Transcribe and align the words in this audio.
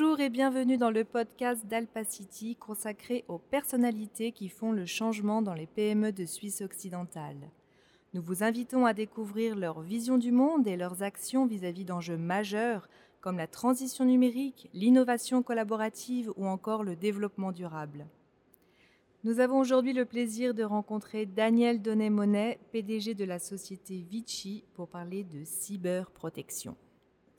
Bonjour 0.00 0.20
et 0.20 0.30
bienvenue 0.30 0.78
dans 0.78 0.90
le 0.90 1.04
podcast 1.04 1.66
d'Alpacity 1.66 2.56
consacré 2.56 3.26
aux 3.28 3.36
personnalités 3.36 4.32
qui 4.32 4.48
font 4.48 4.72
le 4.72 4.86
changement 4.86 5.42
dans 5.42 5.52
les 5.52 5.66
PME 5.66 6.10
de 6.10 6.24
Suisse 6.24 6.62
occidentale. 6.62 7.50
Nous 8.14 8.22
vous 8.22 8.42
invitons 8.42 8.86
à 8.86 8.94
découvrir 8.94 9.56
leur 9.56 9.82
vision 9.82 10.16
du 10.16 10.32
monde 10.32 10.66
et 10.66 10.78
leurs 10.78 11.02
actions 11.02 11.44
vis-à-vis 11.44 11.84
d'enjeux 11.84 12.16
majeurs 12.16 12.88
comme 13.20 13.36
la 13.36 13.46
transition 13.46 14.06
numérique, 14.06 14.70
l'innovation 14.72 15.42
collaborative 15.42 16.32
ou 16.36 16.46
encore 16.46 16.82
le 16.82 16.96
développement 16.96 17.52
durable. 17.52 18.06
Nous 19.24 19.38
avons 19.38 19.58
aujourd'hui 19.58 19.92
le 19.92 20.06
plaisir 20.06 20.54
de 20.54 20.62
rencontrer 20.62 21.26
Daniel 21.26 21.82
Donnet-Monet, 21.82 22.58
PDG 22.72 23.12
de 23.12 23.26
la 23.26 23.38
société 23.38 24.02
Vichy, 24.08 24.64
pour 24.72 24.88
parler 24.88 25.24
de 25.24 25.44
cyberprotection. 25.44 26.74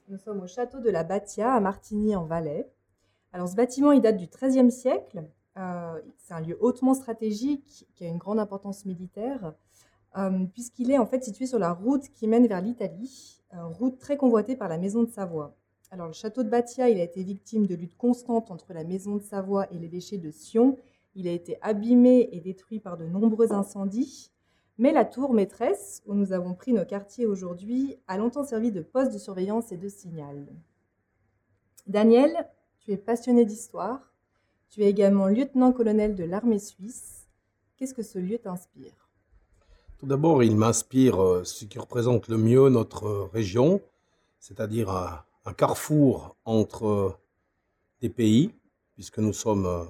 Nous 0.08 0.18
sommes 0.18 0.42
au 0.42 0.48
château 0.48 0.80
de 0.80 0.90
la 0.90 1.04
Batia 1.04 1.54
à 1.54 1.60
Martigny 1.60 2.16
en 2.16 2.26
Valais. 2.26 2.70
Alors 3.34 3.48
ce 3.48 3.56
bâtiment, 3.56 3.92
il 3.92 4.02
date 4.02 4.18
du 4.18 4.28
XIIIe 4.28 4.72
siècle. 4.72 5.24
Euh, 5.58 6.02
c'est 6.18 6.34
un 6.34 6.42
lieu 6.42 6.58
hautement 6.60 6.94
stratégique 6.94 7.88
qui 7.96 8.06
a 8.06 8.08
une 8.08 8.18
grande 8.18 8.40
importance 8.40 8.86
militaire, 8.86 9.54
euh, 10.18 10.46
puisqu'il 10.54 10.92
est 10.92 10.98
en 10.98 11.06
fait 11.06 11.24
situé 11.24 11.46
sur 11.46 11.60
la 11.60 11.74
route 11.74 12.10
qui 12.14 12.28
mène 12.28 12.48
vers 12.48 12.62
l'Italie, 12.62 13.44
route 13.54 14.00
très 14.00 14.18
convoitée 14.18 14.56
par 14.56 14.70
la 14.70 14.78
Maison 14.78 15.04
de 15.04 15.10
Savoie. 15.10 15.56
Alors 15.92 16.08
le 16.08 16.14
château 16.14 16.44
de 16.44 16.50
Batia, 16.50 16.90
il 16.90 17.00
a 17.00 17.04
été 17.04 17.24
victime 17.24 17.68
de 17.68 17.76
luttes 17.76 17.98
constantes 17.98 18.50
entre 18.50 18.74
la 18.74 18.84
Maison 18.84 19.18
de 19.18 19.24
Savoie 19.24 19.72
et 19.72 19.78
les 19.78 19.90
déchets 19.90 20.18
de 20.18 20.32
Sion 20.32 20.78
il 21.16 21.28
a 21.28 21.32
été 21.32 21.58
abîmé 21.62 22.30
et 22.32 22.40
détruit 22.40 22.80
par 22.80 22.98
de 22.98 23.06
nombreux 23.06 23.52
incendies. 23.52 24.32
Mais 24.82 24.92
la 24.92 25.06
tour 25.06 25.32
maîtresse, 25.32 26.02
où 26.08 26.16
nous 26.16 26.34
avons 26.34 26.56
pris 26.56 26.74
nos 26.74 26.86
quartiers 26.86 27.28
aujourd'hui, 27.28 28.00
a 28.08 28.18
longtemps 28.18 28.44
servi 28.44 28.72
de 28.72 28.82
poste 28.82 29.14
de 29.14 29.20
surveillance 29.20 29.72
et 29.72 29.78
de 29.78 29.88
signal. 29.88 30.48
Daniel, 31.86 32.50
tu 32.80 32.92
es 32.92 32.98
passionné 32.98 33.46
d'histoire. 33.46 34.12
Tu 34.72 34.82
es 34.82 34.90
également 34.90 35.28
lieutenant-colonel 35.28 36.16
de 36.16 36.24
l'armée 36.24 36.58
suisse. 36.58 37.28
Qu'est-ce 37.78 37.94
que 37.94 38.02
ce 38.02 38.18
lieu 38.18 38.40
t'inspire? 38.40 39.08
Tout 40.00 40.08
d'abord, 40.08 40.42
il 40.42 40.58
m'inspire 40.58 41.22
euh, 41.22 41.44
ce 41.44 41.66
qui 41.66 41.78
représente 41.78 42.28
le 42.28 42.38
mieux 42.38 42.70
notre 42.70 43.30
région, 43.32 43.82
c'est-à-dire 44.40 44.90
un, 44.90 45.54
carrefour 45.54 46.38
entre 46.44 47.20
des 48.02 48.10
pays, 48.10 48.52
puisque 48.94 49.20
nous 49.20 49.34
sommes 49.34 49.68
euh, 49.68 49.84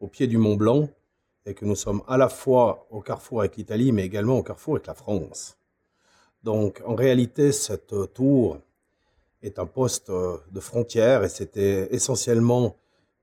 au 0.00 0.06
pied 0.06 0.26
du 0.26 0.36
Mont 0.36 0.56
Blanc 0.56 0.90
et 1.48 1.54
que 1.54 1.64
nous 1.64 1.76
sommes 1.76 2.02
à 2.06 2.16
la 2.16 2.28
fois 2.28 2.86
au 2.90 3.00
carrefour 3.00 3.40
avec 3.40 3.56
l'Italie, 3.56 3.90
mais 3.90 4.04
également 4.04 4.38
au 4.38 4.42
carrefour 4.42 4.74
avec 4.74 4.86
la 4.86 4.94
France. 4.94 5.56
Donc 6.42 6.82
en 6.84 6.94
réalité, 6.94 7.52
cette 7.52 7.94
tour 8.12 8.58
est 9.42 9.58
un 9.58 9.66
poste 9.66 10.10
de 10.10 10.60
frontière 10.60 11.24
et 11.24 11.28
c'était 11.28 11.88
essentiellement 11.94 12.76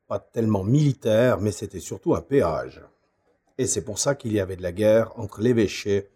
pas 0.08 0.20
tellement 0.20 0.64
militaire, 0.64 1.40
mais 1.40 1.52
c'était 1.52 1.80
surtout 1.80 2.16
un 2.16 2.22
péage. 2.22 2.82
Et 3.58 3.68
c'est 3.68 3.84
pour 3.84 4.00
ça 4.00 4.16
qu'il 4.16 4.34
y 4.34 4.40
avait 4.40 4.56
de 4.56 4.64
la 4.64 4.72
guerre 4.72 5.18
entre 5.20 5.42
l'évêché 5.42 6.10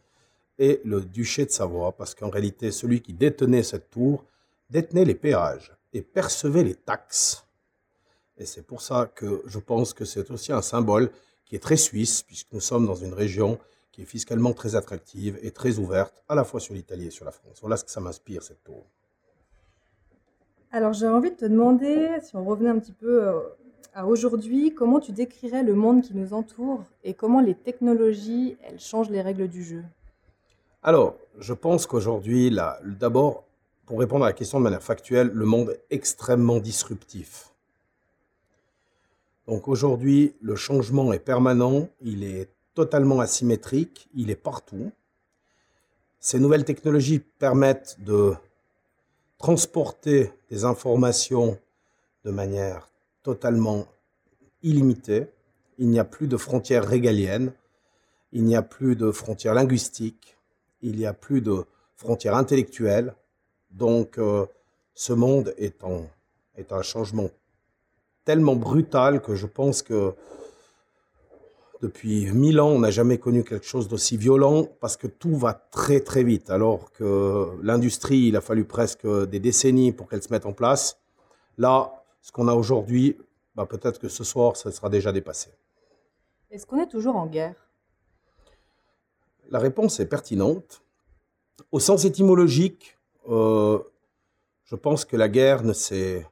et 0.58 0.82
le 0.84 1.02
duché 1.02 1.46
de 1.46 1.52
Savoie, 1.52 1.94
parce 1.94 2.16
qu'en 2.16 2.30
réalité, 2.30 2.72
celui 2.72 3.02
qui 3.02 3.14
détenait 3.14 3.64
cette 3.64 3.90
tour 3.90 4.26
détenait 4.70 5.06
les 5.06 5.16
péages 5.16 5.74
et 5.94 6.02
percevait 6.02 6.64
les 6.64 6.76
taxes 6.76 7.46
et 8.40 8.46
c'est 8.46 8.62
pour 8.62 8.82
ça 8.82 9.12
que 9.14 9.44
je 9.46 9.60
pense 9.60 9.94
que 9.94 10.06
c'est 10.06 10.32
aussi 10.32 10.54
un 10.54 10.62
symbole 10.62 11.12
qui 11.50 11.56
est 11.56 11.60
très 11.60 11.78
suisse, 11.78 12.22
puisque 12.22 12.54
nous 12.54 12.62
sommes 12.62 12.86
dans 12.86 12.96
une 12.96 13.14
région 13.14 13.58
qui 13.92 14.04
est 14.04 14.06
fiscalement 14.06 14.54
très 14.54 14.76
attractive 14.76 15.38
et 15.42 15.52
très 15.52 15.80
ouverte, 15.80 16.24
à 16.30 16.36
la 16.36 16.44
fois 16.46 16.60
sur 16.60 16.76
l'Italie 16.76 17.08
et 17.08 17.12
sur 17.12 17.26
la 17.26 17.32
France. 17.32 17.58
Voilà 17.60 17.76
ce 17.76 17.84
que 17.84 17.92
ça 17.92 18.00
m'inspire, 18.00 18.44
cette 18.44 18.64
tour. 18.64 18.86
Alors 20.72 20.94
j'ai 20.94 21.08
envie 21.08 21.32
de 21.32 21.36
te 21.36 21.46
demander, 21.46 22.08
si 22.22 22.36
on 22.36 22.46
revenait 22.46 22.70
un 22.70 22.78
petit 22.78 22.94
peu 22.94 23.28
euh, 23.28 23.40
à 23.96 24.06
aujourd'hui, 24.06 24.74
comment 24.76 25.00
tu 25.00 25.12
décrirais 25.12 25.64
le 25.64 25.74
monde 25.74 26.04
qui 26.04 26.16
nous 26.16 26.34
entoure 26.34 26.84
et 27.04 27.16
comment 27.16 27.42
les 27.42 27.56
technologies, 27.56 28.56
elles 28.64 28.80
changent 28.80 29.10
les 29.10 29.22
règles 29.22 29.48
du 29.48 29.64
jeu? 29.64 29.84
Alors, 30.84 31.18
je 31.40 31.54
pense 31.54 31.88
qu'aujourd'hui, 31.88 32.56
d'abord, 32.86 33.44
pour 33.88 34.00
répondre 34.00 34.24
à 34.24 34.28
la 34.28 34.34
question 34.34 34.60
de 34.60 34.64
manière 34.64 34.84
factuelle, 34.84 35.32
le 35.34 35.46
monde 35.46 35.72
est 35.72 35.96
extrêmement 35.96 36.60
disruptif. 36.60 37.52
Donc 39.50 39.68
aujourd'hui, 39.68 40.36
le 40.42 40.56
changement 40.56 41.12
est 41.12 41.18
permanent, 41.18 41.90
il 42.02 42.24
est 42.24 42.50
totalement 42.76 43.20
asymétrique, 43.20 44.08
il 44.14 44.30
est 44.30 44.36
partout. 44.36 44.92
Ces 46.20 46.40
nouvelles 46.40 46.66
technologies 46.66 47.18
permettent 47.18 47.98
de 48.00 48.36
transporter 49.40 50.32
des 50.52 50.66
informations 50.66 51.58
de 52.26 52.30
manière 52.30 52.92
totalement 53.24 53.88
illimitée. 54.62 55.26
Il 55.80 55.90
n'y 55.90 55.98
a 55.98 56.06
plus 56.06 56.28
de 56.28 56.38
frontières 56.38 56.88
régaliennes, 56.88 57.52
il 58.32 58.44
n'y 58.44 58.56
a 58.56 58.62
plus 58.62 58.96
de 58.96 59.10
frontières 59.12 59.56
linguistiques, 59.56 60.38
il 60.84 60.96
n'y 60.96 61.08
a 61.08 61.14
plus 61.14 61.42
de 61.42 61.66
frontières 61.96 62.36
intellectuelles. 62.36 63.16
Donc 63.72 64.20
euh, 64.20 64.46
ce 64.94 65.12
monde 65.12 65.56
est 65.58 65.84
en, 65.84 66.06
est 66.56 66.72
un 66.72 66.84
changement 66.84 67.32
tellement 68.30 68.56
brutal 68.56 69.24
que 69.24 69.34
je 69.34 69.48
pense 69.48 69.82
que 69.82 70.14
depuis 71.82 72.32
mille 72.32 72.60
ans, 72.60 72.68
on 72.68 72.78
n'a 72.78 72.92
jamais 72.92 73.18
connu 73.18 73.44
quelque 73.44 73.66
chose 73.66 73.88
d'aussi 73.88 74.18
violent 74.18 74.68
parce 74.80 74.98
que 74.98 75.08
tout 75.08 75.36
va 75.36 75.56
très 75.56 76.00
très 76.00 76.24
vite. 76.24 76.52
Alors 76.52 76.92
que 76.92 77.48
l'industrie, 77.64 78.28
il 78.28 78.36
a 78.36 78.42
fallu 78.42 78.66
presque 78.66 79.08
des 79.08 79.40
décennies 79.40 79.92
pour 79.94 80.08
qu'elle 80.08 80.22
se 80.22 80.32
mette 80.32 80.46
en 80.46 80.54
place. 80.54 81.00
Là, 81.58 82.04
ce 82.22 82.32
qu'on 82.32 82.48
a 82.48 82.54
aujourd'hui, 82.54 83.18
bah, 83.56 83.66
peut-être 83.66 84.00
que 84.00 84.10
ce 84.10 84.24
soir, 84.24 84.56
ça 84.58 84.72
sera 84.72 84.90
déjà 84.90 85.12
dépassé. 85.12 85.50
Est-ce 86.52 86.68
qu'on 86.68 86.80
est 86.80 86.92
toujours 86.92 87.16
en 87.16 87.26
guerre? 87.26 87.56
La 89.50 89.58
réponse 89.58 90.00
est 90.00 90.06
pertinente. 90.06 90.84
Au 91.72 91.80
sens 91.80 92.06
étymologique, 92.06 92.96
euh, 93.28 93.80
je 94.66 94.76
pense 94.76 95.04
que 95.04 95.18
la 95.18 95.30
guerre 95.30 95.64
ne 95.64 95.74
s'est 95.74 96.28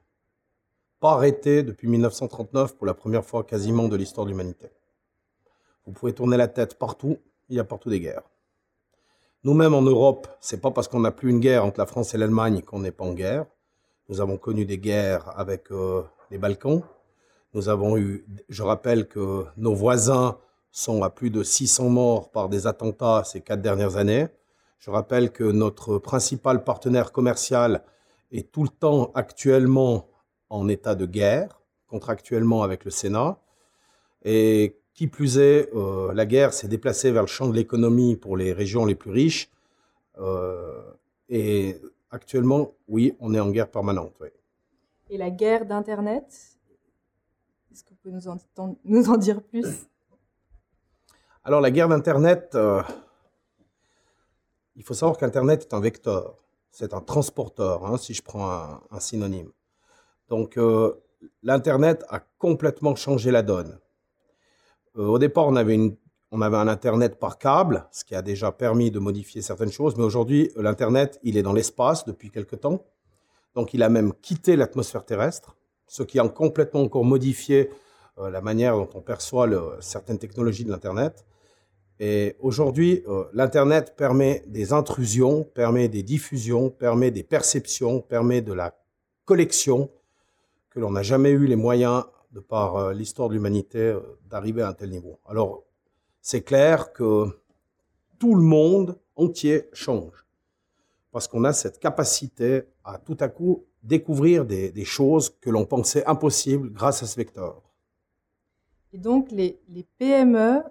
pas 0.99 1.11
arrêté 1.11 1.63
depuis 1.63 1.87
1939 1.87 2.75
pour 2.75 2.87
la 2.87 2.93
première 2.93 3.23
fois 3.23 3.43
quasiment 3.43 3.87
de 3.87 3.95
l'histoire 3.95 4.25
de 4.25 4.31
l'humanité. 4.31 4.69
Vous 5.85 5.93
pouvez 5.93 6.13
tourner 6.13 6.37
la 6.37 6.47
tête 6.47 6.77
partout, 6.77 7.17
il 7.49 7.55
y 7.55 7.59
a 7.59 7.63
partout 7.63 7.89
des 7.89 7.99
guerres. 7.99 8.23
Nous-mêmes 9.43 9.73
en 9.73 9.81
Europe, 9.81 10.27
c'est 10.41 10.59
pas 10.59 10.71
parce 10.71 10.87
qu'on 10.87 10.99
n'a 10.99 11.11
plus 11.11 11.29
une 11.29 11.39
guerre 11.39 11.63
entre 11.63 11.79
la 11.79 11.85
France 11.85 12.13
et 12.13 12.17
l'Allemagne 12.17 12.61
qu'on 12.61 12.79
n'est 12.79 12.91
pas 12.91 13.05
en 13.05 13.13
guerre. 13.13 13.45
Nous 14.09 14.19
avons 14.19 14.37
connu 14.37 14.65
des 14.65 14.77
guerres 14.77 15.31
avec 15.37 15.71
euh, 15.71 16.01
les 16.31 16.37
Balkans. 16.37 16.81
Nous 17.53 17.69
avons 17.69 17.97
eu, 17.97 18.25
je 18.49 18.63
rappelle 18.63 19.07
que 19.07 19.45
nos 19.55 19.73
voisins 19.73 20.37
sont 20.71 21.03
à 21.03 21.09
plus 21.09 21.29
de 21.29 21.43
600 21.43 21.89
morts 21.89 22.31
par 22.31 22.49
des 22.49 22.67
attentats 22.67 23.23
ces 23.23 23.41
quatre 23.41 23.61
dernières 23.61 23.97
années. 23.97 24.27
Je 24.79 24.91
rappelle 24.91 25.31
que 25.31 25.43
notre 25.43 25.97
principal 25.97 26.63
partenaire 26.63 27.11
commercial 27.11 27.83
est 28.31 28.51
tout 28.51 28.63
le 28.63 28.69
temps 28.69 29.11
actuellement 29.15 30.07
en 30.49 30.67
état 30.67 30.95
de 30.95 31.05
guerre 31.05 31.61
contractuellement 31.87 32.63
avec 32.63 32.85
le 32.85 32.91
Sénat. 32.91 33.39
Et 34.23 34.77
qui 34.93 35.07
plus 35.07 35.37
est, 35.37 35.69
euh, 35.75 36.11
la 36.13 36.25
guerre 36.25 36.53
s'est 36.53 36.67
déplacée 36.67 37.11
vers 37.11 37.21
le 37.21 37.27
champ 37.27 37.47
de 37.47 37.53
l'économie 37.53 38.15
pour 38.15 38.35
les 38.35 38.51
régions 38.51 38.83
les 38.83 38.95
plus 38.95 39.11
riches. 39.11 39.49
Euh, 40.17 40.81
et 41.29 41.79
actuellement, 42.09 42.73
oui, 42.87 43.15
on 43.19 43.33
est 43.33 43.39
en 43.39 43.51
guerre 43.51 43.69
permanente. 43.69 44.23
Et 45.09 45.17
la 45.17 45.29
guerre 45.29 45.65
d'Internet 45.65 46.25
Est-ce 47.71 47.83
que 47.83 47.91
vous 47.91 47.95
pouvez 48.01 48.13
nous 48.13 48.27
en, 48.27 48.37
nous 48.83 49.09
en 49.09 49.17
dire 49.17 49.41
plus? 49.43 49.87
Alors, 51.43 51.61
la 51.61 51.69
guerre 51.69 51.87
d'Internet, 51.87 52.55
euh, 52.55 52.81
il 54.75 54.83
faut 54.83 54.95
savoir 54.95 55.17
qu'Internet 55.17 55.61
est 55.61 55.73
un 55.75 55.79
vecteur, 55.79 56.43
c'est 56.71 56.93
un 56.93 57.01
transporteur, 57.01 57.85
hein, 57.85 57.97
si 57.97 58.13
je 58.13 58.23
prends 58.23 58.81
un 58.91 58.99
synonyme. 58.99 59.51
Donc 60.29 60.57
euh, 60.57 60.93
l'Internet 61.43 62.05
a 62.09 62.19
complètement 62.37 62.95
changé 62.95 63.31
la 63.31 63.41
donne. 63.41 63.79
Euh, 64.97 65.05
au 65.07 65.19
départ, 65.19 65.47
on 65.47 65.55
avait, 65.55 65.77
un 66.31 66.67
Internet 66.67 67.19
par 67.19 67.37
câble, 67.37 67.87
ce 67.91 68.03
qui 68.03 68.15
a 68.15 68.21
déjà 68.21 68.51
permis 68.51 68.91
de 68.91 68.99
modifier 68.99 69.41
certaines 69.41 69.71
choses, 69.71 69.95
mais 69.95 70.03
aujourd'hui, 70.03 70.51
l'Internet, 70.55 71.19
il 71.23 71.37
est 71.37 71.43
dans 71.43 71.53
l'espace 71.53 72.05
depuis 72.05 72.29
quelque 72.29 72.55
temps. 72.55 72.83
Donc 73.55 73.73
il 73.73 73.81
a 73.81 73.89
même 73.89 74.13
quitté 74.21 74.55
l'atmosphère 74.55 75.05
terrestre, 75.05 75.55
ce 75.87 76.03
qui 76.03 76.19
a 76.19 76.27
complètement 76.27 76.81
encore 76.81 77.05
modifié 77.05 77.69
euh, 78.19 78.29
la 78.29 78.41
manière 78.41 78.75
dont 78.75 78.89
on 78.93 79.01
perçoit 79.01 79.47
certaines 79.79 80.19
technologies 80.19 80.65
de 80.65 80.71
l'Internet. 80.71 81.25
Et 81.99 82.35
aujourd'hui, 82.39 83.03
l'Internet 83.33 83.95
permet 83.97 84.43
des 84.45 84.71
intrusions, 84.71 85.43
permet 85.43 85.87
des 85.87 86.03
diffusions, 86.03 86.69
permet 86.69 87.09
des 87.09 87.23
perceptions, 87.23 88.01
permet 88.01 88.43
de 88.43 88.53
la 88.53 88.77
collection 89.25 89.89
que 90.77 90.81
l'on 90.81 90.91
n'a 90.91 91.01
jamais 91.01 91.31
eu 91.31 91.47
les 91.47 91.55
moyens, 91.55 92.05
de 92.31 92.39
par 92.39 92.75
euh, 92.75 92.93
l'histoire 92.93 93.29
de 93.29 93.33
l'humanité, 93.33 93.79
euh, 93.79 93.99
d'arriver 94.29 94.61
à 94.61 94.67
un 94.67 94.73
tel 94.73 94.91
niveau. 94.91 95.19
Alors, 95.25 95.63
c'est 96.21 96.43
clair 96.43 96.93
que 96.93 97.41
tout 98.19 98.35
le 98.35 98.43
monde 98.43 98.99
entier 99.15 99.69
change, 99.73 100.27
parce 101.11 101.27
qu'on 101.27 101.45
a 101.45 101.51
cette 101.51 101.79
capacité 101.79 102.65
à 102.83 102.99
tout 102.99 103.17
à 103.21 103.27
coup 103.27 103.65
découvrir 103.81 104.45
des, 104.45 104.71
des 104.71 104.85
choses 104.85 105.31
que 105.41 105.49
l'on 105.49 105.65
pensait 105.65 106.05
impossibles 106.05 106.71
grâce 106.71 107.01
à 107.01 107.07
ce 107.07 107.15
vecteur. 107.15 107.59
Et 108.93 108.99
donc, 108.99 109.31
les, 109.31 109.59
les 109.69 109.87
PME, 109.97 110.61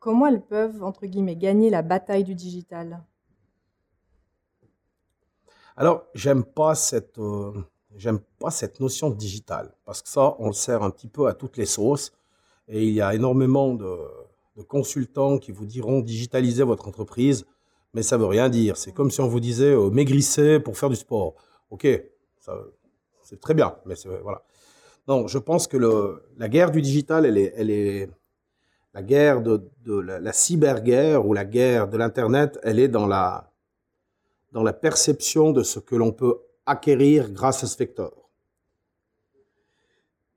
comment 0.00 0.26
elles 0.26 0.44
peuvent, 0.44 0.82
entre 0.82 1.06
guillemets, 1.06 1.36
gagner 1.36 1.70
la 1.70 1.80
bataille 1.80 2.24
du 2.24 2.34
digital? 2.34 3.02
Alors, 5.78 6.04
j'aime 6.14 6.44
pas 6.44 6.74
cette, 6.74 7.18
euh, 7.18 7.52
j'aime 7.96 8.20
pas 8.38 8.50
cette 8.50 8.80
notion 8.80 9.10
de 9.10 9.16
digital, 9.16 9.74
parce 9.84 10.02
que 10.02 10.08
ça, 10.08 10.36
on 10.38 10.48
le 10.48 10.52
sert 10.52 10.82
un 10.82 10.90
petit 10.90 11.08
peu 11.08 11.26
à 11.26 11.34
toutes 11.34 11.56
les 11.56 11.66
sauces, 11.66 12.12
et 12.68 12.84
il 12.84 12.94
y 12.94 13.00
a 13.00 13.14
énormément 13.14 13.74
de, 13.74 13.96
consultants 14.68 15.38
qui 15.38 15.52
vous 15.52 15.64
diront 15.64 16.00
digitaliser 16.00 16.64
votre 16.64 16.86
entreprise, 16.86 17.46
mais 17.94 18.02
ça 18.02 18.18
veut 18.18 18.26
rien 18.26 18.50
dire. 18.50 18.76
C'est 18.76 18.92
comme 18.92 19.10
si 19.10 19.22
on 19.22 19.26
vous 19.26 19.40
disait 19.40 19.72
euh, 19.72 19.88
maigrissez 19.88 20.60
pour 20.60 20.76
faire 20.76 20.90
du 20.90 20.96
sport. 20.96 21.34
Ok, 21.70 21.88
c'est 23.22 23.40
très 23.40 23.54
bien, 23.54 23.74
mais 23.86 23.94
voilà. 24.22 24.44
Non, 25.08 25.26
je 25.26 25.38
pense 25.38 25.66
que 25.66 25.78
la 26.36 26.48
guerre 26.48 26.70
du 26.72 26.82
digital, 26.82 27.24
elle 27.24 27.38
est, 27.38 27.54
elle 27.56 27.70
est 27.70 28.10
la 28.92 29.02
guerre 29.02 29.40
de, 29.40 29.66
de 29.82 29.98
la, 29.98 30.20
la 30.20 30.32
cyberguerre 30.34 31.26
ou 31.26 31.32
la 31.32 31.46
guerre 31.46 31.88
de 31.88 31.96
l'internet, 31.96 32.58
elle 32.62 32.78
est 32.78 32.88
dans 32.88 33.06
la 33.06 33.50
dans 34.52 34.62
la 34.62 34.72
perception 34.72 35.52
de 35.52 35.62
ce 35.62 35.78
que 35.78 35.94
l'on 35.94 36.12
peut 36.12 36.40
acquérir 36.70 37.30
grâce 37.30 37.64
à 37.64 37.66
ce 37.66 37.76
vecteur. 37.76 38.12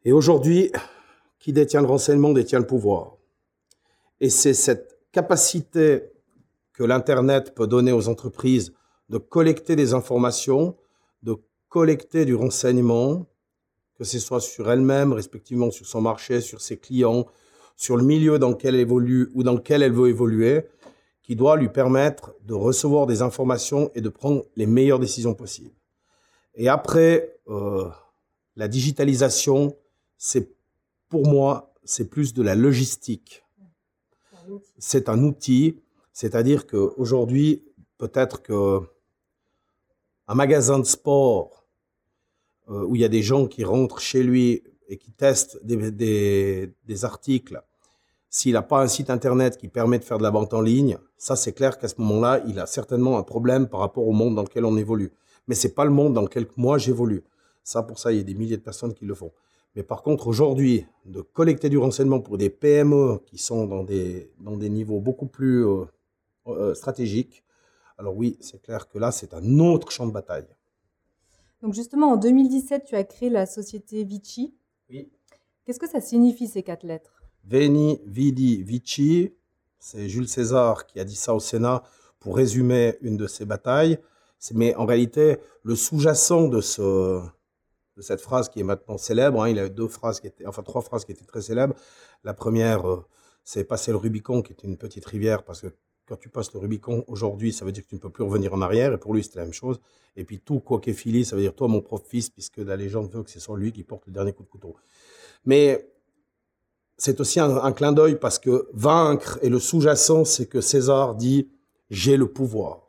Et 0.04 0.12
aujourd'hui, 0.12 0.72
qui 1.40 1.54
détient 1.54 1.82
le 1.82 1.88
renseignement 1.88 2.32
détient 2.32 2.60
le 2.60 2.66
pouvoir. 2.66 3.18
Et 4.20 4.30
c'est 4.30 4.54
cette 4.54 4.98
capacité 5.12 6.04
que 6.74 6.84
l'Internet 6.84 7.54
peut 7.54 7.68
donner 7.68 7.92
aux 7.92 8.08
entreprises 8.08 8.74
de 9.10 9.18
collecter 9.18 9.76
des 9.76 9.94
informations, 9.94 10.76
de 11.22 11.36
collecter 11.70 12.26
du 12.26 12.34
renseignement, 12.34 13.28
que 13.96 14.04
ce 14.04 14.20
soit 14.20 14.40
sur 14.40 14.72
elle-même, 14.72 15.14
respectivement 15.14 15.70
sur 15.70 15.86
son 15.86 16.02
marché, 16.02 16.42
sur 16.42 16.62
ses 16.62 16.78
clients, 16.78 17.28
sur 17.76 17.96
le 17.98 18.04
milieu 18.04 18.40
dans 18.40 18.50
lequel 18.50 18.76
elle 18.76 18.82
évolue 18.82 19.30
ou 19.34 19.44
dans 19.44 19.54
lequel 19.54 19.84
elle 19.84 19.94
veut 19.94 20.10
évoluer, 20.10 20.64
qui 21.22 21.36
doit 21.36 21.58
lui 21.58 21.70
permettre 21.70 22.34
de 22.44 22.54
recevoir 22.54 23.06
des 23.06 23.22
informations 23.22 23.92
et 23.94 24.02
de 24.02 24.10
prendre 24.10 24.46
les 24.56 24.66
meilleures 24.66 25.00
décisions 25.00 25.36
possibles. 25.36 25.76
Et 26.56 26.70
après, 26.70 27.38
euh, 27.48 27.90
la 28.56 28.68
digitalisation, 28.68 29.76
c'est 30.18 30.50
pour 31.10 31.28
moi, 31.28 31.74
c'est 31.84 32.10
plus 32.10 32.34
de 32.34 32.44
la 32.44 32.56
logistique. 32.56 33.44
C'est 34.78 35.10
un 35.10 35.24
outil, 35.24 35.80
c'est-à-dire 36.12 36.68
qu'aujourd'hui, 36.68 37.64
peut-être 37.98 38.42
que 38.42 38.82
un 40.28 40.36
magasin 40.36 40.80
de 40.80 40.86
sport 40.86 41.66
euh, 42.70 42.86
où 42.86 42.96
il 42.96 43.02
y 43.02 43.06
a 43.06 43.10
des 43.10 43.24
gens 43.24 43.48
qui 43.48 43.64
rentrent 43.64 44.00
chez 44.00 44.24
lui 44.24 44.64
et 44.88 44.98
qui 44.98 45.12
testent 45.12 45.60
des, 45.64 46.72
articles 47.04 47.62
s'il 48.30 48.54
n'a 48.54 48.62
pas 48.62 48.82
un 48.82 48.88
site 48.88 49.10
internet 49.10 49.58
qui 49.58 49.68
permet 49.68 50.00
de 50.00 50.04
faire 50.04 50.18
de 50.18 50.24
la 50.24 50.30
vente 50.30 50.54
en 50.54 50.62
ligne, 50.62 50.98
ça 51.18 51.36
c'est 51.36 51.54
clair 51.54 51.78
qu'à 51.78 51.88
ce 51.88 51.96
moment-là, 52.00 52.42
il 52.48 52.60
a 52.60 52.66
certainement 52.66 53.18
un 53.18 53.24
problème 53.24 53.68
par 53.68 53.80
rapport 53.80 54.08
au 54.08 54.12
monde 54.12 54.36
dans 54.36 54.42
lequel 54.42 54.66
on 54.66 54.76
évolue. 54.78 55.12
Mais 55.48 55.56
c'est 55.56 55.74
pas 55.74 55.86
le 55.86 55.92
monde 55.92 56.14
dans 56.14 56.22
lequel 56.22 56.48
moi 56.58 56.78
j'évolue. 56.78 57.24
Ça, 57.64 57.84
pour 57.84 58.00
ça, 58.00 58.12
il 58.12 58.18
y 58.18 58.22
a 58.22 58.24
des 58.24 58.34
milliers 58.34 58.58
de 58.58 58.62
personnes 58.62 58.94
qui 58.94 59.06
le 59.06 59.16
font. 59.16 59.32
Mais 59.76 59.84
par 59.84 60.04
contre, 60.04 60.28
aujourd'hui, 60.28 60.86
de 61.06 61.22
collecter 61.22 61.70
du 61.70 61.78
renseignement 61.78 62.20
pour 62.20 62.38
des 62.38 62.50
PME 62.50 63.20
qui 63.26 63.38
sont 63.38 63.66
dans 63.66 63.84
des, 63.84 64.32
dans 64.40 64.56
des 64.56 64.70
niveaux 64.70 65.00
beaucoup 65.00 65.26
plus 65.26 65.66
euh, 65.66 65.86
euh, 66.48 66.74
stratégiques, 66.74 67.44
alors 67.98 68.16
oui, 68.16 68.38
c'est 68.40 68.62
clair 68.62 68.88
que 68.88 68.98
là, 69.00 69.12
c'est 69.12 69.34
un 69.34 69.60
autre 69.60 69.92
champ 69.92 70.06
de 70.06 70.12
bataille. 70.12 70.48
Donc 71.62 71.74
justement, 71.74 72.12
en 72.12 72.18
2017, 72.18 72.86
tu 72.86 72.96
as 72.96 73.04
créé 73.04 73.30
la 73.30 73.46
société 73.46 74.04
Vici. 74.04 74.54
Oui. 74.90 75.10
Qu'est-ce 75.66 75.80
que 75.80 75.90
ça 75.90 76.02
signifie 76.02 76.48
ces 76.48 76.62
quatre 76.62 76.84
lettres? 76.84 77.24
Veni, 77.46 78.02
Vidi, 78.06 78.64
Vici, 78.64 79.34
c'est 79.80 80.10
Jules 80.10 80.28
César 80.28 80.86
qui 80.86 81.00
a 81.00 81.06
dit 81.06 81.16
ça 81.16 81.34
au 81.34 81.40
Sénat 81.40 81.84
pour 82.20 82.36
résumer 82.36 82.98
une 83.02 83.18
de 83.18 83.28
ses 83.28 83.46
batailles. 83.46 83.98
Mais 84.52 84.76
en 84.76 84.86
réalité, 84.86 85.38
le 85.64 85.76
sous-jacent 85.76 86.48
de, 86.48 86.60
ce, 86.60 87.22
de 87.96 88.02
cette 88.02 88.22
phrase 88.22 88.50
qui 88.50 88.60
est 88.60 88.64
maintenant 88.64 88.98
célèbre, 88.98 89.42
hein, 89.42 89.50
il 89.50 89.60
a 89.60 89.70
deux 89.70 89.88
phrases 89.88 90.22
enfin 90.46 90.64
trois 90.64 90.82
phrases 90.82 91.06
qui 91.06 91.12
étaient 91.12 91.26
très 91.26 91.42
célèbres. 91.42 91.76
La 92.24 92.34
première, 92.34 92.90
euh, 92.90 93.06
c'est 93.44 93.64
passer 93.64 93.92
le 93.92 93.98
Rubicon, 93.98 94.42
qui 94.42 94.52
est 94.52 94.64
une 94.64 94.78
petite 94.78 95.06
rivière, 95.06 95.44
parce 95.44 95.62
que 95.62 95.68
quand 96.06 96.18
tu 96.18 96.30
passes 96.30 96.54
le 96.54 96.60
Rubicon 96.60 97.06
aujourd'hui, 97.08 97.54
ça 97.54 97.64
veut 97.64 97.72
dire 97.72 97.84
que 97.84 97.90
tu 97.90 97.96
ne 97.96 98.00
peux 98.00 98.10
plus 98.10 98.24
revenir 98.24 98.54
en 98.54 98.62
arrière, 98.62 98.92
et 98.94 98.98
pour 98.98 99.14
lui, 99.14 99.24
c'était 99.24 99.40
la 99.40 99.46
même 99.46 99.54
chose. 99.54 99.80
Et 100.16 100.26
puis 100.26 100.40
tout, 100.40 100.60
quoi 100.60 100.80
qu'est 100.80 100.94
fili, 100.94 101.24
ça 101.24 101.36
veut 101.36 101.42
dire 101.42 101.56
toi, 101.56 101.68
mon 101.68 101.82
propre 101.82 102.08
fils, 102.08 102.30
puisque 102.30 102.58
la 102.58 102.76
légende 102.76 103.10
veut 103.12 103.24
que 103.24 103.32
ce 103.32 103.40
soit 103.40 103.58
lui 103.58 103.72
qui 103.72 103.84
porte 103.84 104.06
le 104.08 104.14
dernier 104.14 104.34
coup 104.34 104.44
de 104.44 104.50
couteau. 104.50 104.76
Mais 105.46 105.90
c'est 106.98 107.20
aussi 107.20 107.40
un 107.40 107.72
clin 107.72 107.92
d'œil 107.92 108.18
parce 108.20 108.40
que 108.40 108.70
vaincre 108.74 109.40
et 109.42 109.50
le 109.50 109.60
sous-jacent, 109.60 110.26
c'est 110.26 110.46
que 110.46 110.62
César 110.62 111.16
dit 111.16 111.50
j'ai 111.90 112.18
le 112.18 112.28
pouvoir. 112.28 112.83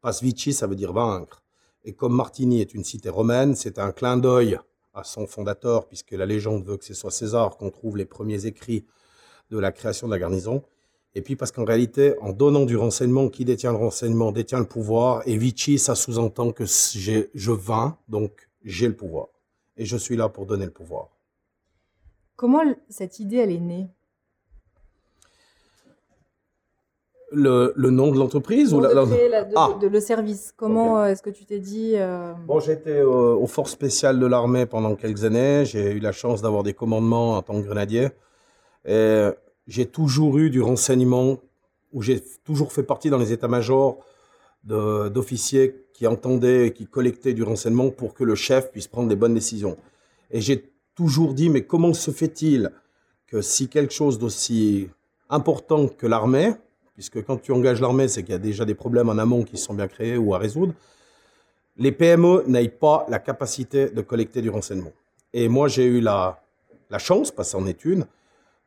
Pasvici, 0.00 0.52
ça 0.52 0.66
veut 0.66 0.76
dire 0.76 0.92
vaincre. 0.92 1.42
Et 1.84 1.92
comme 1.94 2.14
Martigny 2.14 2.60
est 2.60 2.74
une 2.74 2.84
cité 2.84 3.08
romaine, 3.08 3.54
c'est 3.54 3.78
un 3.78 3.92
clin 3.92 4.16
d'œil 4.16 4.58
à 4.92 5.04
son 5.04 5.26
fondateur, 5.26 5.86
puisque 5.86 6.12
la 6.12 6.26
légende 6.26 6.64
veut 6.64 6.76
que 6.76 6.84
ce 6.84 6.94
soit 6.94 7.10
César 7.10 7.56
qu'on 7.56 7.70
trouve 7.70 7.96
les 7.96 8.04
premiers 8.04 8.46
écrits 8.46 8.84
de 9.50 9.58
la 9.58 9.72
création 9.72 10.06
de 10.06 10.12
la 10.12 10.18
garnison. 10.18 10.62
Et 11.14 11.22
puis 11.22 11.36
parce 11.36 11.50
qu'en 11.52 11.64
réalité, 11.64 12.14
en 12.20 12.32
donnant 12.32 12.64
du 12.64 12.76
renseignement, 12.76 13.28
qui 13.28 13.44
détient 13.44 13.72
le 13.72 13.78
renseignement 13.78 14.30
détient 14.32 14.60
le 14.60 14.66
pouvoir. 14.66 15.22
Et 15.26 15.36
Vici, 15.36 15.78
ça 15.78 15.94
sous-entend 15.94 16.52
que 16.52 16.64
je 16.64 17.50
vains, 17.50 17.98
donc 18.08 18.48
j'ai 18.64 18.88
le 18.88 18.96
pouvoir. 18.96 19.28
Et 19.76 19.84
je 19.84 19.96
suis 19.96 20.16
là 20.16 20.28
pour 20.28 20.46
donner 20.46 20.66
le 20.66 20.70
pouvoir. 20.70 21.08
Comment 22.36 22.62
cette 22.88 23.18
idée, 23.18 23.36
elle 23.38 23.52
est 23.52 23.58
née? 23.58 23.88
Le, 27.32 27.72
le, 27.76 27.90
nom 27.90 28.10
de 28.10 28.18
l'entreprise 28.18 28.74
ou 28.74 28.80
la, 28.80 28.92
la... 28.92 29.04
De, 29.04 29.54
ah. 29.56 29.76
de, 29.80 29.86
le 29.86 30.00
service? 30.00 30.52
Comment 30.56 31.00
okay. 31.00 31.12
est-ce 31.12 31.22
que 31.22 31.30
tu 31.30 31.44
t'es 31.44 31.58
dit 31.58 31.92
euh... 31.94 32.32
Bon, 32.46 32.60
j'étais 32.60 32.98
euh, 33.00 33.34
aux 33.34 33.46
forces 33.46 33.72
spéciales 33.72 34.18
de 34.18 34.26
l'armée 34.26 34.66
pendant 34.66 34.94
quelques 34.94 35.24
années. 35.24 35.64
J'ai 35.64 35.92
eu 35.92 36.00
la 36.00 36.12
chance 36.12 36.42
d'avoir 36.42 36.62
des 36.62 36.74
commandements 36.74 37.36
en 37.36 37.42
tant 37.42 37.60
que 37.60 37.66
grenadier. 37.66 38.08
Et 38.84 39.28
j'ai 39.66 39.86
toujours 39.86 40.38
eu 40.38 40.50
du 40.50 40.62
renseignement, 40.62 41.38
où 41.92 42.02
j'ai 42.02 42.22
toujours 42.44 42.72
fait 42.72 42.82
partie 42.82 43.10
dans 43.10 43.18
les 43.18 43.32
états-majors 43.32 43.98
d'officiers 44.64 45.86
qui 45.92 46.06
entendaient 46.06 46.66
et 46.68 46.72
qui 46.72 46.86
collectaient 46.86 47.32
du 47.32 47.42
renseignement 47.42 47.90
pour 47.90 48.14
que 48.14 48.24
le 48.24 48.34
chef 48.34 48.70
puisse 48.70 48.88
prendre 48.88 49.08
des 49.08 49.16
bonnes 49.16 49.34
décisions. 49.34 49.76
Et 50.30 50.40
j'ai 50.40 50.72
toujours 50.94 51.34
dit, 51.34 51.48
mais 51.48 51.62
comment 51.62 51.92
se 51.94 52.10
fait-il 52.10 52.70
que 53.26 53.40
si 53.40 53.68
quelque 53.68 53.94
chose 53.94 54.18
d'aussi 54.18 54.88
important 55.28 55.86
que 55.86 56.06
l'armée, 56.06 56.52
puisque 57.00 57.24
quand 57.24 57.38
tu 57.38 57.50
engages 57.52 57.80
l'armée, 57.80 58.08
c'est 58.08 58.22
qu'il 58.22 58.32
y 58.32 58.34
a 58.34 58.38
déjà 58.38 58.66
des 58.66 58.74
problèmes 58.74 59.08
en 59.08 59.16
amont 59.16 59.42
qui 59.42 59.56
sont 59.56 59.72
bien 59.72 59.88
créés 59.88 60.18
ou 60.18 60.34
à 60.34 60.38
résoudre, 60.38 60.74
les 61.78 61.92
PME 61.92 62.44
n'aient 62.46 62.68
pas 62.68 63.06
la 63.08 63.18
capacité 63.18 63.88
de 63.88 64.02
collecter 64.02 64.42
du 64.42 64.50
renseignement. 64.50 64.92
Et 65.32 65.48
moi, 65.48 65.66
j'ai 65.66 65.86
eu 65.86 66.02
la, 66.02 66.38
chance, 66.98 67.30
parce 67.30 67.52
qu'en 67.52 67.64
est 67.64 67.86
une, 67.86 68.04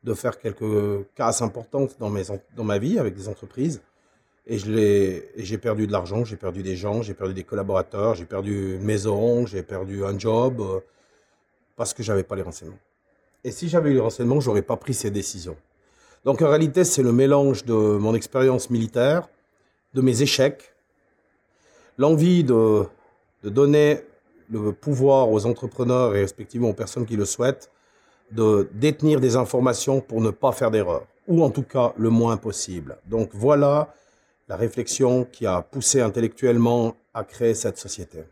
de 0.03 0.15
faire 0.15 0.39
quelques 0.39 1.05
casses 1.13 1.43
importantes 1.43 1.97
dans, 1.99 2.09
mes, 2.09 2.23
dans 2.55 2.63
ma 2.63 2.79
vie 2.79 2.97
avec 2.97 3.13
des 3.13 3.27
entreprises. 3.27 3.83
Et 4.47 4.57
j'ai 4.57 5.57
perdu 5.59 5.85
de 5.85 5.91
l'argent, 5.91 6.25
j'ai 6.25 6.35
perdu 6.35 6.63
des 6.63 6.75
gens, 6.75 7.03
j'ai 7.03 7.13
perdu 7.13 7.35
des 7.35 7.43
collaborateurs, 7.43 8.15
j'ai 8.15 8.25
perdu 8.25 8.77
une 8.77 8.83
maison, 8.83 9.45
j'ai 9.45 9.61
perdu 9.61 10.03
un 10.03 10.17
job, 10.17 10.59
euh, 10.59 10.79
parce 11.75 11.93
que 11.93 12.01
j'avais 12.01 12.23
pas 12.23 12.35
les 12.35 12.41
renseignements. 12.41 12.79
Et 13.43 13.51
si 13.51 13.69
j'avais 13.69 13.91
eu 13.91 13.93
les 13.93 13.99
renseignements, 13.99 14.39
j'aurais 14.39 14.63
pas 14.63 14.77
pris 14.77 14.95
ces 14.95 15.11
décisions. 15.11 15.55
Donc 16.25 16.41
en 16.41 16.47
réalité, 16.47 16.83
c'est 16.83 17.03
le 17.03 17.11
mélange 17.11 17.65
de 17.65 17.73
mon 17.73 18.15
expérience 18.15 18.69
militaire, 18.69 19.27
de 19.93 20.01
mes 20.01 20.21
échecs, 20.21 20.73
l'envie 21.97 22.43
de, 22.43 22.83
de 23.43 23.49
donner 23.49 23.99
le 24.49 24.71
pouvoir 24.71 25.29
aux 25.29 25.45
entrepreneurs 25.45 26.15
et 26.15 26.21
respectivement 26.21 26.69
aux 26.69 26.73
personnes 26.73 27.05
qui 27.05 27.17
le 27.17 27.25
souhaitent, 27.25 27.69
de 28.31 28.69
détenir 28.73 29.19
des 29.19 29.35
informations 29.35 29.99
pour 30.01 30.21
ne 30.21 30.31
pas 30.31 30.51
faire 30.51 30.71
d'erreur, 30.71 31.05
ou 31.27 31.43
en 31.43 31.49
tout 31.49 31.63
cas 31.63 31.93
le 31.97 32.09
moins 32.09 32.37
possible. 32.37 32.97
Donc 33.05 33.29
voilà 33.33 33.93
la 34.47 34.55
réflexion 34.55 35.25
qui 35.25 35.45
a 35.45 35.61
poussé 35.61 36.01
intellectuellement 36.01 36.95
à 37.13 37.23
créer 37.23 37.53
cette 37.53 37.77
société. 37.77 38.23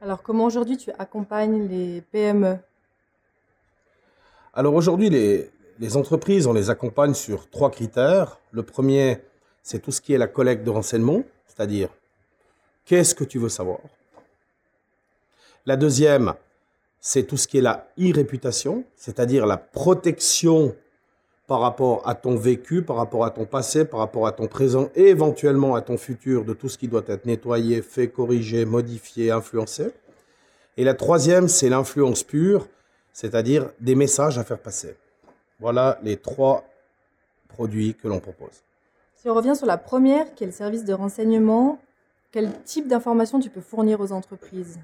Alors 0.00 0.22
comment 0.22 0.44
aujourd'hui 0.44 0.76
tu 0.76 0.90
accompagnes 0.98 1.66
les 1.68 2.00
PME 2.00 2.56
Alors 4.54 4.74
aujourd'hui, 4.74 5.10
les, 5.10 5.50
les 5.78 5.96
entreprises, 5.96 6.46
on 6.46 6.52
les 6.52 6.70
accompagne 6.70 7.14
sur 7.14 7.48
trois 7.48 7.70
critères. 7.70 8.40
Le 8.50 8.62
premier, 8.62 9.18
c'est 9.62 9.80
tout 9.80 9.92
ce 9.92 10.00
qui 10.00 10.12
est 10.12 10.18
la 10.18 10.26
collecte 10.26 10.64
de 10.64 10.70
renseignements, 10.70 11.22
c'est-à-dire 11.46 11.88
qu'est-ce 12.84 13.14
que 13.14 13.24
tu 13.24 13.38
veux 13.38 13.48
savoir? 13.48 13.78
La 15.66 15.76
deuxième, 15.76 16.34
c'est 17.00 17.24
tout 17.24 17.36
ce 17.36 17.46
qui 17.46 17.58
est 17.58 17.62
la 17.62 17.88
e-réputation, 17.98 18.84
c'est-à-dire 18.96 19.46
la 19.46 19.56
protection 19.56 20.74
par 21.46 21.60
rapport 21.60 22.06
à 22.06 22.14
ton 22.14 22.36
vécu, 22.36 22.82
par 22.82 22.96
rapport 22.96 23.24
à 23.24 23.30
ton 23.30 23.46
passé, 23.46 23.84
par 23.84 24.00
rapport 24.00 24.26
à 24.26 24.32
ton 24.32 24.48
présent 24.48 24.90
et 24.94 25.08
éventuellement 25.08 25.74
à 25.74 25.80
ton 25.80 25.96
futur 25.96 26.44
de 26.44 26.52
tout 26.52 26.68
ce 26.68 26.76
qui 26.76 26.88
doit 26.88 27.04
être 27.06 27.24
nettoyé, 27.24 27.82
fait, 27.82 28.08
corrigé, 28.08 28.64
modifié, 28.64 29.30
influencé. 29.30 29.90
Et 30.76 30.84
la 30.84 30.94
troisième, 30.94 31.48
c'est 31.48 31.68
l'influence 31.68 32.22
pure, 32.22 32.68
c'est-à-dire 33.12 33.70
des 33.80 33.94
messages 33.94 34.38
à 34.38 34.44
faire 34.44 34.58
passer. 34.58 34.96
Voilà 35.58 35.98
les 36.02 36.16
trois 36.16 36.64
produits 37.48 37.94
que 37.94 38.08
l'on 38.08 38.20
propose. 38.20 38.62
Si 39.16 39.28
on 39.28 39.34
revient 39.34 39.56
sur 39.56 39.66
la 39.66 39.78
première, 39.78 40.34
qui 40.34 40.44
est 40.44 40.46
le 40.46 40.52
service 40.52 40.84
de 40.84 40.92
renseignement, 40.92 41.80
quel 42.30 42.62
type 42.62 42.86
d'informations 42.86 43.40
tu 43.40 43.50
peux 43.50 43.60
fournir 43.60 44.00
aux 44.00 44.12
entreprises? 44.12 44.78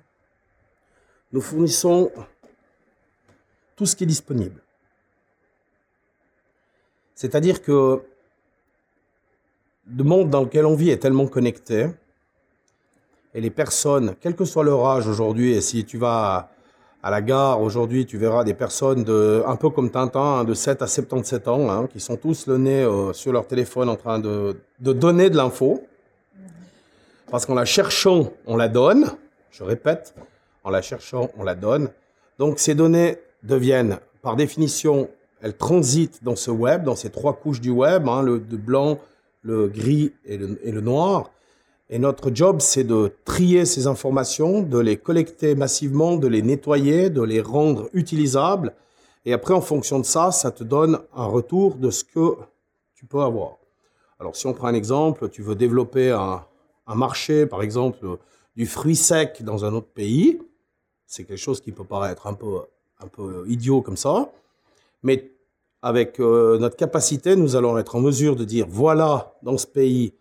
Nous 1.33 1.40
fournissons 1.40 2.11
tout 3.76 3.87
ce 3.87 3.95
qui 3.95 4.04
est 4.04 4.09
disponible. 4.09 4.61
C'est-à-dire 7.14 7.62
que 7.62 8.02
le 9.87 10.04
monde 10.04 10.31
dans 10.31 10.43
lequel 10.43 10.66
on 10.66 10.75
vit 10.75 10.90
est 10.90 10.99
tellement 10.99 11.26
connecté, 11.26 11.90
et 13.35 13.40
les 13.40 13.50
personnes, 13.50 14.16
quel 14.21 14.35
que 14.35 14.45
soit 14.45 14.64
leur 14.64 14.85
âge 14.87 15.07
aujourd'hui, 15.07 15.52
et 15.52 15.61
si 15.61 15.85
tu 15.85 15.99
vas 15.99 16.50
à, 17.04 17.11
la 17.11 17.20
gare 17.20 17.61
aujourd'hui, 17.61 18.06
tu 18.06 18.16
verras 18.16 18.44
des 18.44 18.54
personnes 18.54 19.04
de, 19.04 19.42
un 19.46 19.56
peu 19.56 19.70
comme 19.70 19.90
Tintin, 19.90 20.20
hein, 20.20 20.44
de 20.44 20.54
7 20.54 20.82
à 20.82 20.87
77 20.87 21.49
ans, 21.49 21.70
hein, 21.70 21.87
qui 21.92 22.00
sont 22.00 22.16
tous 22.16 22.46
le 22.46 22.56
nez 22.56 22.82
euh, 22.82 23.12
sur 23.12 23.32
leur 23.32 23.46
téléphone 23.46 23.88
en 23.88 23.96
train 23.96 24.18
de, 24.18 24.56
de 24.80 24.92
donner 24.92 25.28
de 25.28 25.37
l'info. 25.37 25.87
Parce 27.30 27.46
qu'en 27.46 27.54
la 27.54 27.64
cherchant, 27.64 28.32
on 28.46 28.56
la 28.56 28.68
donne. 28.68 29.12
Je 29.50 29.62
répète, 29.64 30.14
en 30.64 30.70
la 30.70 30.82
cherchant, 30.82 31.30
on 31.38 31.44
la 31.44 31.54
donne. 31.54 31.90
Donc 32.38 32.58
ces 32.58 32.75
données 32.75 33.18
deviennent, 33.42 33.99
par 34.23 34.37
définition, 34.37 35.11
elles 35.42 35.56
transitent 35.56 36.25
dans 36.25 36.37
ce 36.37 36.50
web, 36.50 36.84
dans 36.84 36.96
ces 36.96 37.11
trois 37.11 37.34
couches 37.34 37.61
du 37.61 37.70
web, 37.70 38.08
hein, 38.08 38.23
le 38.23 38.38
blanc, 38.38 38.99
le 39.42 39.68
gris 39.68 40.12
et 40.25 40.38
le, 40.38 40.58
et 40.64 40.73
le 40.73 40.80
noir. 40.80 41.30
Et 41.91 41.99
notre 41.99 42.35
job, 42.35 42.61
c'est 42.61 42.85
de 42.85 43.12
trier 43.25 43.67
ces 43.67 43.87
informations, 43.87 44.62
de 44.62 44.79
les 44.79 44.97
collecter 44.97 45.55
massivement, 45.55 46.17
de 46.17 46.26
les 46.26 46.41
nettoyer, 46.41 47.11
de 47.11 47.23
les 47.23 47.43
rendre 47.43 47.91
utilisables. 47.93 48.75
Et 49.26 49.33
après, 49.33 49.53
en 49.53 49.61
fonction 49.61 49.99
de 49.99 50.05
ça, 50.05 50.33
ça 50.33 50.50
te 50.50 50.64
donne 50.64 51.00
un 51.14 51.26
retour 51.26 51.76
de 51.76 51.91
ce 51.91 52.05
que 52.05 52.37
tu 52.95 53.05
peux 53.05 53.21
avoir. 53.21 53.59
Alors, 54.19 54.35
si 54.35 54.47
on 54.47 54.55
prend 54.55 54.69
un 54.69 54.75
exemple, 54.75 55.29
tu 55.29 55.43
veux 55.43 55.55
développer 55.55 56.11
un, 56.11 56.47
marché, 56.95 57.47
par 57.47 57.62
exemple, 57.62 58.19
du 58.57 58.67
fruit 58.67 58.97
sec 58.97 59.43
dans 59.43 59.64
un 59.64 59.73
autre 59.75 59.88
pays, 59.88 60.41
c'est 61.07 61.25
quelque 61.25 61.38
chose 61.38 61.61
qui 61.61 61.73
peut 61.73 61.85
paraître 61.85 62.26
un 62.26 62.35
peu, 62.35 62.61
un 63.00 63.09
peu 63.09 63.45
idiot 63.49 63.83
comme 63.83 63.97
ça, 63.97 64.31
mais 65.03 65.33
avec 65.83 66.19
euh, 66.19 66.59
notre 66.59 66.76
capacité, 66.76 67.37
nous 67.37 67.57
allons 67.57 67.76
être 67.76 67.97
en 67.97 68.00
mesure 68.00 68.37
de 68.37 68.45
dire, 68.45 68.67
voilà, 68.69 69.35
dans 69.43 69.59
ce 69.59 69.67
pays, 69.67 70.14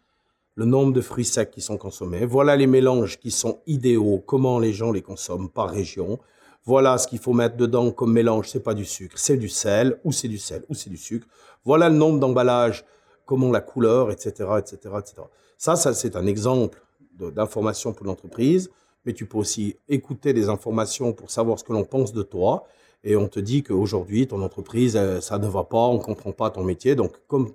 le 0.56 0.66
nombre 0.66 0.94
de 0.94 1.02
fruits 1.02 1.26
secs 1.26 1.50
qui 1.52 1.62
sont 1.62 1.78
consommés, 1.78 2.26
voilà 2.26 2.56
les 2.56 2.68
mélanges 2.68 3.20
qui 3.20 3.32
sont 3.32 3.60
idéaux, 3.66 4.22
comment 4.26 4.60
les 4.60 4.74
gens 4.74 4.92
les 4.92 5.02
consomment 5.02 5.50
par 5.50 5.70
région, 5.70 6.20
voilà 6.66 6.98
ce 6.98 7.08
qu'il 7.08 7.20
faut 7.20 7.34
mettre 7.34 7.58
dedans 7.58 7.92
comme 7.92 8.14
mélange, 8.14 8.50
c'est 8.50 8.64
pas 8.64 8.74
du 8.74 8.86
sucre, 8.86 9.18
c'est 9.18 9.38
du 9.38 9.50
sel, 9.50 10.00
ou 10.04 10.12
c'est 10.12 10.28
du 10.28 10.38
sel, 10.38 10.64
ou 10.70 10.74
c'est 10.74 10.90
du 10.90 10.98
sucre, 10.98 11.28
voilà 11.66 11.90
le 11.90 11.96
nombre 11.96 12.20
d'emballages, 12.20 12.86
comment 13.26 13.52
la 13.52 13.62
couleur, 13.62 14.12
etc., 14.12 14.50
etc., 14.60 14.78
etc. 15.00 15.22
Ça, 15.58 15.76
ça 15.76 15.94
c'est 15.94 16.16
un 16.16 16.26
exemple 16.26 16.82
d'information 17.18 17.94
pour 17.94 18.06
l'entreprise, 18.06 18.70
mais 19.06 19.14
tu 19.14 19.26
peux 19.26 19.38
aussi 19.38 19.76
écouter 19.90 20.34
des 20.34 20.50
informations 20.50 21.14
pour 21.14 21.32
savoir 21.32 21.60
ce 21.60 21.64
que 21.64 21.74
l'on 21.74 21.84
pense 21.84 22.14
de 22.14 22.24
toi, 22.24 22.66
et 23.04 23.16
on 23.16 23.28
te 23.28 23.40
dit 23.40 23.64
qu'aujourd'hui, 23.64 24.28
ton 24.28 24.42
entreprise, 24.42 24.96
euh, 24.96 25.20
ça 25.20 25.38
ne 25.38 25.48
va 25.48 25.64
pas, 25.64 25.78
on 25.78 25.98
ne 25.98 26.04
comprend 26.04 26.32
pas 26.32 26.50
ton 26.50 26.64
métier. 26.64 26.96
Donc, 26.96 27.18
comme, 27.28 27.52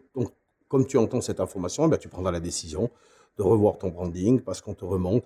comme 0.68 0.86
tu 0.86 0.98
entends 0.98 1.20
cette 1.20 1.40
information, 1.40 1.88
ben, 1.88 1.96
tu 1.96 2.08
prendras 2.08 2.30
la 2.30 2.40
décision 2.40 2.90
de 3.38 3.42
revoir 3.42 3.78
ton 3.78 3.88
branding 3.88 4.40
parce 4.40 4.60
qu'on 4.60 4.74
te 4.74 4.84
remonte. 4.84 5.24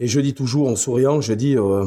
Et 0.00 0.08
je 0.08 0.20
dis 0.20 0.34
toujours 0.34 0.68
en 0.68 0.76
souriant, 0.76 1.20
je 1.20 1.34
dis, 1.34 1.56
euh, 1.56 1.86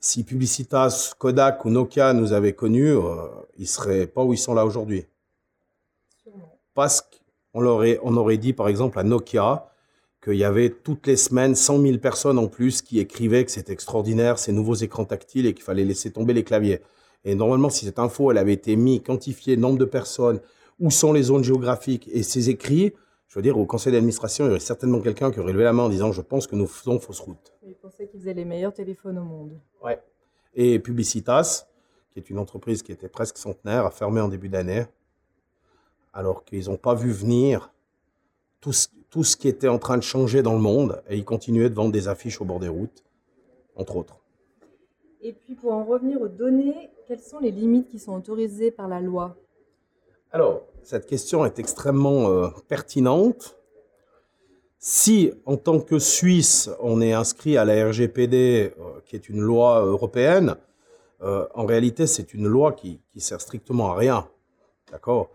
si 0.00 0.24
Publicitas, 0.24 1.14
Kodak 1.18 1.64
ou 1.64 1.70
Nokia 1.70 2.12
nous 2.12 2.32
avaient 2.32 2.52
connus, 2.52 2.90
euh, 2.90 3.26
ils 3.56 3.62
ne 3.62 3.66
seraient 3.66 4.06
pas 4.06 4.22
où 4.22 4.32
ils 4.32 4.38
sont 4.38 4.54
là 4.54 4.66
aujourd'hui. 4.66 5.06
Parce 6.74 7.02
qu'on 7.02 7.64
aurait, 7.64 7.98
on 8.02 8.16
aurait 8.16 8.38
dit, 8.38 8.52
par 8.52 8.68
exemple, 8.68 8.98
à 8.98 9.02
Nokia, 9.02 9.70
qu'il 10.22 10.34
y 10.34 10.44
avait 10.44 10.70
toutes 10.70 11.06
les 11.06 11.16
semaines 11.16 11.54
100 11.54 11.80
000 11.80 11.98
personnes 11.98 12.38
en 12.38 12.46
plus 12.46 12.82
qui 12.82 12.98
écrivaient 12.98 13.44
que 13.44 13.50
c'était 13.50 13.72
extraordinaire, 13.72 14.38
ces 14.38 14.52
nouveaux 14.52 14.74
écrans 14.74 15.06
tactiles 15.06 15.46
et 15.46 15.54
qu'il 15.54 15.64
fallait 15.64 15.84
laisser 15.84 16.10
tomber 16.10 16.34
les 16.34 16.44
claviers. 16.44 16.80
Et 17.24 17.34
normalement, 17.34 17.70
si 17.70 17.86
cette 17.86 17.98
info, 17.98 18.30
elle 18.30 18.38
avait 18.38 18.52
été 18.52 18.76
mise, 18.76 19.00
quantifiée, 19.02 19.56
nombre 19.56 19.78
de 19.78 19.84
personnes, 19.84 20.40
où 20.80 20.90
sont 20.90 21.12
les 21.12 21.22
zones 21.22 21.44
géographiques 21.44 22.08
et 22.10 22.22
ces 22.22 22.50
écrits, 22.50 22.94
je 23.28 23.38
veux 23.38 23.42
dire, 23.42 23.56
au 23.58 23.66
conseil 23.66 23.92
d'administration, 23.92 24.44
il 24.44 24.48
y 24.48 24.50
aurait 24.50 24.60
certainement 24.60 25.00
quelqu'un 25.00 25.30
qui 25.30 25.38
aurait 25.38 25.52
levé 25.52 25.64
la 25.64 25.72
main 25.72 25.84
en 25.84 25.88
disant 25.88 26.10
Je 26.10 26.22
pense 26.22 26.46
que 26.46 26.56
nous 26.56 26.66
faisons 26.66 26.98
fausse 26.98 27.20
route. 27.20 27.54
Il 27.64 27.74
pensait 27.74 28.08
qu'ils 28.08 28.18
faisaient 28.18 28.34
les 28.34 28.44
meilleurs 28.44 28.72
téléphones 28.72 29.18
au 29.18 29.24
monde. 29.24 29.52
Ouais. 29.84 30.02
Et 30.54 30.80
Publicitas, 30.80 31.66
qui 32.12 32.18
est 32.18 32.28
une 32.28 32.38
entreprise 32.38 32.82
qui 32.82 32.90
était 32.90 33.08
presque 33.08 33.38
centenaire, 33.38 33.86
a 33.86 33.90
fermé 33.90 34.20
en 34.20 34.28
début 34.28 34.48
d'année, 34.48 34.84
alors 36.12 36.44
qu'ils 36.44 36.66
n'ont 36.66 36.76
pas 36.76 36.94
vu 36.94 37.12
venir 37.12 37.72
tout 38.60 38.72
ce, 38.72 38.88
tout 39.10 39.22
ce 39.22 39.36
qui 39.36 39.48
était 39.48 39.68
en 39.68 39.78
train 39.78 39.96
de 39.96 40.02
changer 40.02 40.42
dans 40.42 40.54
le 40.54 40.60
monde 40.60 41.02
et 41.08 41.16
ils 41.16 41.24
continuaient 41.24 41.70
de 41.70 41.74
vendre 41.74 41.92
des 41.92 42.08
affiches 42.08 42.40
au 42.40 42.44
bord 42.44 42.58
des 42.58 42.68
routes, 42.68 43.04
entre 43.76 43.96
autres. 43.96 44.16
Et 45.20 45.32
puis 45.32 45.54
pour 45.54 45.72
en 45.72 45.84
revenir 45.84 46.20
aux 46.20 46.28
données, 46.28 46.90
quelles 47.06 47.20
sont 47.20 47.38
les 47.38 47.50
limites 47.50 47.90
qui 47.90 47.98
sont 47.98 48.14
autorisées 48.14 48.70
par 48.70 48.88
la 48.88 49.00
loi? 49.00 49.36
Alors, 50.32 50.62
cette 50.84 51.06
question 51.06 51.44
est 51.44 51.58
extrêmement 51.58 52.28
euh, 52.28 52.48
pertinente. 52.68 53.56
Si, 54.78 55.32
en 55.44 55.56
tant 55.56 55.80
que 55.80 55.98
Suisse, 55.98 56.70
on 56.80 57.00
est 57.00 57.12
inscrit 57.12 57.56
à 57.56 57.64
la 57.64 57.88
RGPD, 57.88 58.72
euh, 58.78 59.00
qui 59.04 59.16
est 59.16 59.28
une 59.28 59.40
loi 59.40 59.80
européenne, 59.80 60.56
euh, 61.22 61.46
en 61.54 61.66
réalité, 61.66 62.06
c'est 62.06 62.32
une 62.32 62.46
loi 62.46 62.72
qui, 62.72 63.00
qui 63.12 63.20
sert 63.20 63.40
strictement 63.40 63.90
à 63.90 63.96
rien. 63.96 64.28
D'accord? 64.92 65.30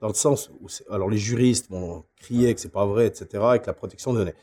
Dans 0.00 0.08
le 0.08 0.14
sens 0.14 0.50
où, 0.60 0.68
alors 0.92 1.10
les 1.10 1.18
juristes 1.18 1.68
vont 1.68 2.04
crier 2.16 2.54
que 2.54 2.60
c'est 2.60 2.72
pas 2.72 2.86
vrai, 2.86 3.08
etc., 3.08 3.42
avec 3.42 3.66
la 3.66 3.72
protection 3.72 4.12
de 4.12 4.18
données. 4.18 4.34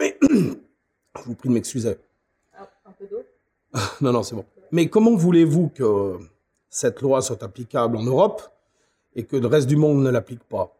Mais, 0.00 0.18
je 0.22 1.24
vous 1.24 1.36
prie 1.36 1.48
de 1.48 1.54
m'excuser. 1.54 1.96
Ah, 2.52 2.68
un 2.84 2.92
peu 2.92 3.06
d'eau? 3.06 3.22
Non, 4.00 4.12
non, 4.12 4.24
c'est 4.24 4.34
bon. 4.34 4.44
Mais 4.72 4.88
comment 4.88 5.14
voulez-vous 5.14 5.68
que 5.68 6.18
cette 6.68 7.00
loi 7.00 7.22
soit 7.22 7.44
applicable 7.44 7.96
en 7.96 8.02
Europe? 8.02 8.42
Et 9.16 9.24
que 9.24 9.36
le 9.36 9.48
reste 9.48 9.66
du 9.66 9.76
monde 9.76 10.02
ne 10.02 10.10
l'applique 10.10 10.44
pas 10.44 10.76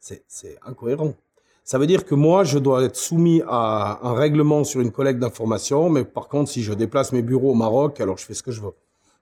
C'est 0.00 0.58
incohérent. 0.62 1.14
Ça 1.62 1.78
veut 1.78 1.86
dire 1.86 2.06
que 2.06 2.14
moi, 2.14 2.44
je 2.44 2.58
dois 2.58 2.82
être 2.82 2.96
soumis 2.96 3.42
à 3.46 4.00
un 4.02 4.14
règlement 4.14 4.64
sur 4.64 4.80
une 4.80 4.90
collecte 4.90 5.20
d'informations, 5.20 5.90
mais 5.90 6.02
par 6.02 6.28
contre, 6.28 6.50
si 6.50 6.62
je 6.62 6.72
déplace 6.72 7.12
mes 7.12 7.20
bureaux 7.20 7.50
au 7.50 7.54
Maroc, 7.54 8.00
alors 8.00 8.16
je 8.16 8.24
fais 8.24 8.32
ce 8.32 8.42
que 8.42 8.50
je 8.50 8.62
veux. 8.62 8.72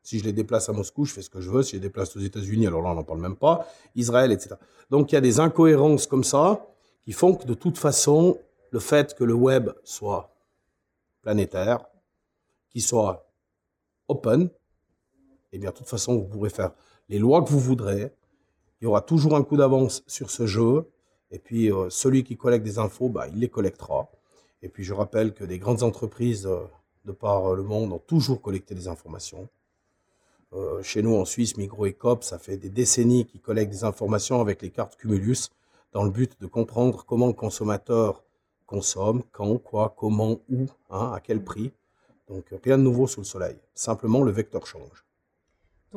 Si 0.04 0.20
je 0.20 0.24
les 0.24 0.32
déplace 0.32 0.68
à 0.68 0.72
Moscou, 0.72 1.04
je 1.04 1.12
fais 1.12 1.22
ce 1.22 1.28
que 1.28 1.40
je 1.40 1.50
veux. 1.50 1.64
Si 1.64 1.70
je 1.72 1.76
les 1.76 1.80
déplace 1.88 2.16
aux 2.16 2.20
États-Unis, 2.20 2.68
alors 2.68 2.82
là, 2.82 2.90
on 2.90 2.94
n'en 2.94 3.02
parle 3.02 3.18
même 3.20 3.34
pas. 3.34 3.66
Israël, 3.96 4.30
etc. 4.30 4.54
Donc, 4.88 5.10
il 5.10 5.16
y 5.16 5.18
a 5.18 5.20
des 5.20 5.40
incohérences 5.40 6.06
comme 6.06 6.22
ça 6.22 6.64
qui 7.02 7.10
font 7.10 7.34
que 7.34 7.44
de 7.44 7.54
toute 7.54 7.78
façon, 7.78 8.38
le 8.70 8.78
fait 8.78 9.14
que 9.14 9.24
le 9.24 9.34
web 9.34 9.70
soit 9.82 10.32
planétaire, 11.22 11.84
qu'il 12.70 12.82
soit 12.82 13.28
open, 14.06 14.48
eh 15.50 15.58
bien, 15.58 15.70
de 15.70 15.74
toute 15.74 15.88
façon, 15.88 16.16
vous 16.16 16.28
pourrez 16.28 16.50
faire 16.50 16.70
les 17.08 17.18
lois 17.18 17.42
que 17.42 17.50
vous 17.50 17.60
voudrez. 17.60 18.12
Il 18.80 18.84
y 18.84 18.86
aura 18.86 19.00
toujours 19.00 19.36
un 19.36 19.42
coup 19.42 19.56
d'avance 19.56 20.02
sur 20.06 20.30
ce 20.30 20.46
jeu. 20.46 20.88
Et 21.30 21.38
puis, 21.38 21.72
euh, 21.72 21.90
celui 21.90 22.24
qui 22.24 22.36
collecte 22.36 22.64
des 22.64 22.78
infos, 22.78 23.08
bah, 23.08 23.26
il 23.28 23.40
les 23.40 23.48
collectera. 23.48 24.08
Et 24.62 24.68
puis, 24.68 24.84
je 24.84 24.94
rappelle 24.94 25.34
que 25.34 25.44
des 25.44 25.58
grandes 25.58 25.82
entreprises 25.82 26.46
euh, 26.46 26.64
de 27.04 27.12
par 27.12 27.54
le 27.54 27.62
monde 27.62 27.92
ont 27.92 27.98
toujours 27.98 28.40
collecté 28.40 28.74
des 28.74 28.88
informations. 28.88 29.48
Euh, 30.52 30.82
chez 30.82 31.02
nous 31.02 31.14
en 31.14 31.24
Suisse, 31.24 31.56
Migros 31.56 31.86
et 31.86 31.92
Coop, 31.92 32.22
ça 32.22 32.38
fait 32.38 32.56
des 32.56 32.70
décennies 32.70 33.26
qu'ils 33.26 33.40
collectent 33.40 33.72
des 33.72 33.84
informations 33.84 34.40
avec 34.40 34.62
les 34.62 34.70
cartes 34.70 34.96
Cumulus 34.96 35.50
dans 35.92 36.04
le 36.04 36.10
but 36.10 36.40
de 36.40 36.46
comprendre 36.46 37.04
comment 37.04 37.26
le 37.26 37.32
consommateur 37.32 38.22
consomme, 38.66 39.22
quand, 39.32 39.58
quoi, 39.58 39.94
comment, 39.96 40.40
où, 40.48 40.66
hein, 40.90 41.12
à 41.12 41.20
quel 41.20 41.42
prix. 41.42 41.72
Donc 42.28 42.44
rien 42.64 42.78
de 42.78 42.82
nouveau 42.82 43.06
sous 43.06 43.20
le 43.20 43.26
soleil. 43.26 43.56
Simplement 43.74 44.22
le 44.22 44.32
vecteur 44.32 44.66
change. 44.66 45.05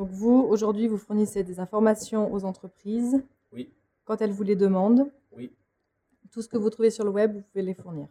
Donc 0.00 0.08
vous, 0.12 0.46
aujourd'hui, 0.48 0.88
vous 0.88 0.96
fournissez 0.96 1.44
des 1.44 1.60
informations 1.60 2.32
aux 2.32 2.46
entreprises. 2.46 3.22
Oui. 3.52 3.70
Quand 4.06 4.22
elles 4.22 4.32
vous 4.32 4.44
les 4.44 4.56
demandent. 4.56 5.12
Oui. 5.36 5.52
Tout 6.30 6.40
ce 6.40 6.48
que 6.48 6.56
vous 6.56 6.70
trouvez 6.70 6.90
sur 6.90 7.04
le 7.04 7.10
web, 7.10 7.34
vous 7.34 7.42
pouvez 7.42 7.60
les 7.60 7.74
fournir. 7.74 8.08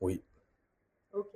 Oui. 0.00 0.20
Ok. 1.12 1.28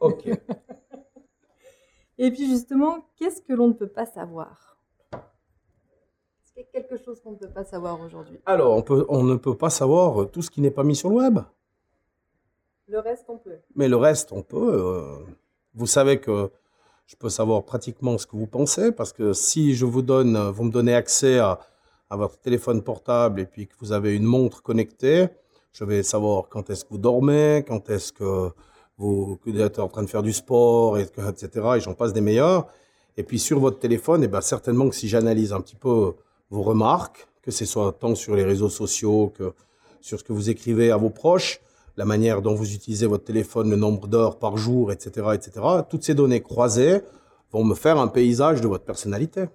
Ok. 0.00 0.26
Et 2.18 2.32
puis 2.32 2.48
justement, 2.48 3.06
qu'est-ce 3.14 3.40
que 3.42 3.52
l'on 3.52 3.68
ne 3.68 3.74
peut 3.74 3.86
pas 3.86 4.06
savoir? 4.06 4.76
Est-ce 5.12 6.52
qu'il 6.52 6.64
y 6.64 6.66
a 6.66 6.68
quelque 6.68 6.96
chose 6.96 7.20
qu'on 7.20 7.30
ne 7.30 7.36
peut 7.36 7.52
pas 7.52 7.62
savoir 7.62 8.00
aujourd'hui? 8.00 8.40
Alors, 8.44 8.76
on, 8.76 8.82
peut, 8.82 9.06
on 9.08 9.22
ne 9.22 9.36
peut 9.36 9.56
pas 9.56 9.70
savoir 9.70 10.32
tout 10.32 10.42
ce 10.42 10.50
qui 10.50 10.60
n'est 10.60 10.72
pas 10.72 10.82
mis 10.82 10.96
sur 10.96 11.10
le 11.10 11.14
web. 11.14 11.38
Le 12.88 12.98
reste, 12.98 13.26
on 13.30 13.38
peut. 13.38 13.60
Mais 13.76 13.86
le 13.86 13.94
reste, 13.94 14.32
on 14.32 14.42
peut. 14.42 14.82
Euh, 14.82 15.24
vous 15.74 15.86
savez 15.86 16.20
que 16.20 16.50
je 17.08 17.16
peux 17.16 17.30
savoir 17.30 17.64
pratiquement 17.64 18.18
ce 18.18 18.26
que 18.26 18.36
vous 18.36 18.46
pensez, 18.46 18.92
parce 18.92 19.14
que 19.14 19.32
si 19.32 19.74
je 19.74 19.86
vous 19.86 20.02
donne, 20.02 20.36
vous 20.50 20.64
me 20.64 20.70
donnez 20.70 20.94
accès 20.94 21.38
à, 21.38 21.58
votre 22.10 22.38
téléphone 22.38 22.82
portable 22.82 23.40
et 23.40 23.44
puis 23.44 23.66
que 23.66 23.74
vous 23.80 23.92
avez 23.92 24.14
une 24.14 24.24
montre 24.24 24.62
connectée, 24.62 25.28
je 25.72 25.84
vais 25.84 26.02
savoir 26.02 26.48
quand 26.48 26.70
est-ce 26.70 26.84
que 26.84 26.90
vous 26.90 26.98
dormez, 26.98 27.64
quand 27.66 27.90
est-ce 27.90 28.12
que 28.12 28.50
vous, 28.98 29.38
que 29.44 29.50
êtes 29.58 29.78
en 29.78 29.88
train 29.88 30.02
de 30.02 30.08
faire 30.08 30.22
du 30.22 30.32
sport, 30.32 30.98
et, 30.98 31.02
etc. 31.02 31.48
Et 31.76 31.80
j'en 31.80 31.94
passe 31.94 32.12
des 32.12 32.20
meilleurs. 32.20 32.66
Et 33.16 33.22
puis 33.22 33.38
sur 33.38 33.58
votre 33.58 33.78
téléphone, 33.78 34.22
et 34.22 34.28
ben 34.28 34.40
certainement 34.40 34.88
que 34.88 34.94
si 34.94 35.08
j'analyse 35.08 35.52
un 35.52 35.60
petit 35.60 35.76
peu 35.76 36.14
vos 36.50 36.62
remarques, 36.62 37.26
que 37.42 37.50
ce 37.50 37.64
soit 37.64 37.92
tant 37.92 38.14
sur 38.14 38.34
les 38.36 38.44
réseaux 38.44 38.70
sociaux 38.70 39.32
que 39.34 39.52
sur 40.00 40.18
ce 40.18 40.24
que 40.24 40.32
vous 40.32 40.50
écrivez 40.50 40.90
à 40.90 40.96
vos 40.96 41.10
proches, 41.10 41.60
la 41.98 42.04
manière 42.04 42.42
dont 42.42 42.54
vous 42.54 42.74
utilisez 42.74 43.06
votre 43.06 43.24
téléphone, 43.24 43.70
le 43.70 43.76
nombre 43.76 44.06
d'heures 44.06 44.38
par 44.38 44.56
jour, 44.56 44.92
etc., 44.92 45.30
etc. 45.34 45.60
Toutes 45.90 46.04
ces 46.04 46.14
données 46.14 46.40
croisées 46.40 47.00
vont 47.50 47.64
me 47.64 47.74
faire 47.74 47.98
un 47.98 48.06
paysage 48.06 48.60
de 48.60 48.68
votre 48.68 48.84
personnalité. 48.84 49.46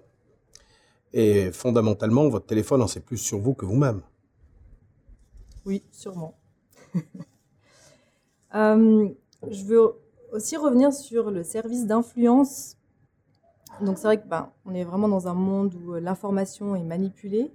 Et 1.14 1.50
fondamentalement, 1.52 2.28
votre 2.28 2.44
téléphone 2.44 2.82
en 2.82 2.86
sait 2.86 3.00
plus 3.00 3.16
sur 3.16 3.38
vous 3.38 3.54
que 3.54 3.64
vous-même. 3.64 4.02
Oui, 5.64 5.82
sûrement. 5.90 6.38
Euh, 8.56 9.08
je 9.50 9.64
veux 9.64 9.94
aussi 10.30 10.56
revenir 10.56 10.92
sur 10.92 11.32
le 11.32 11.42
service 11.42 11.86
d'influence. 11.86 12.76
Donc 13.80 13.98
c'est 13.98 14.04
vrai 14.04 14.22
que 14.22 14.28
ben, 14.28 14.52
on 14.64 14.72
est 14.74 14.84
vraiment 14.84 15.08
dans 15.08 15.26
un 15.26 15.34
monde 15.34 15.74
où 15.74 15.94
euh, 15.94 15.98
l'information 15.98 16.76
est 16.76 16.84
manipulée. 16.84 17.50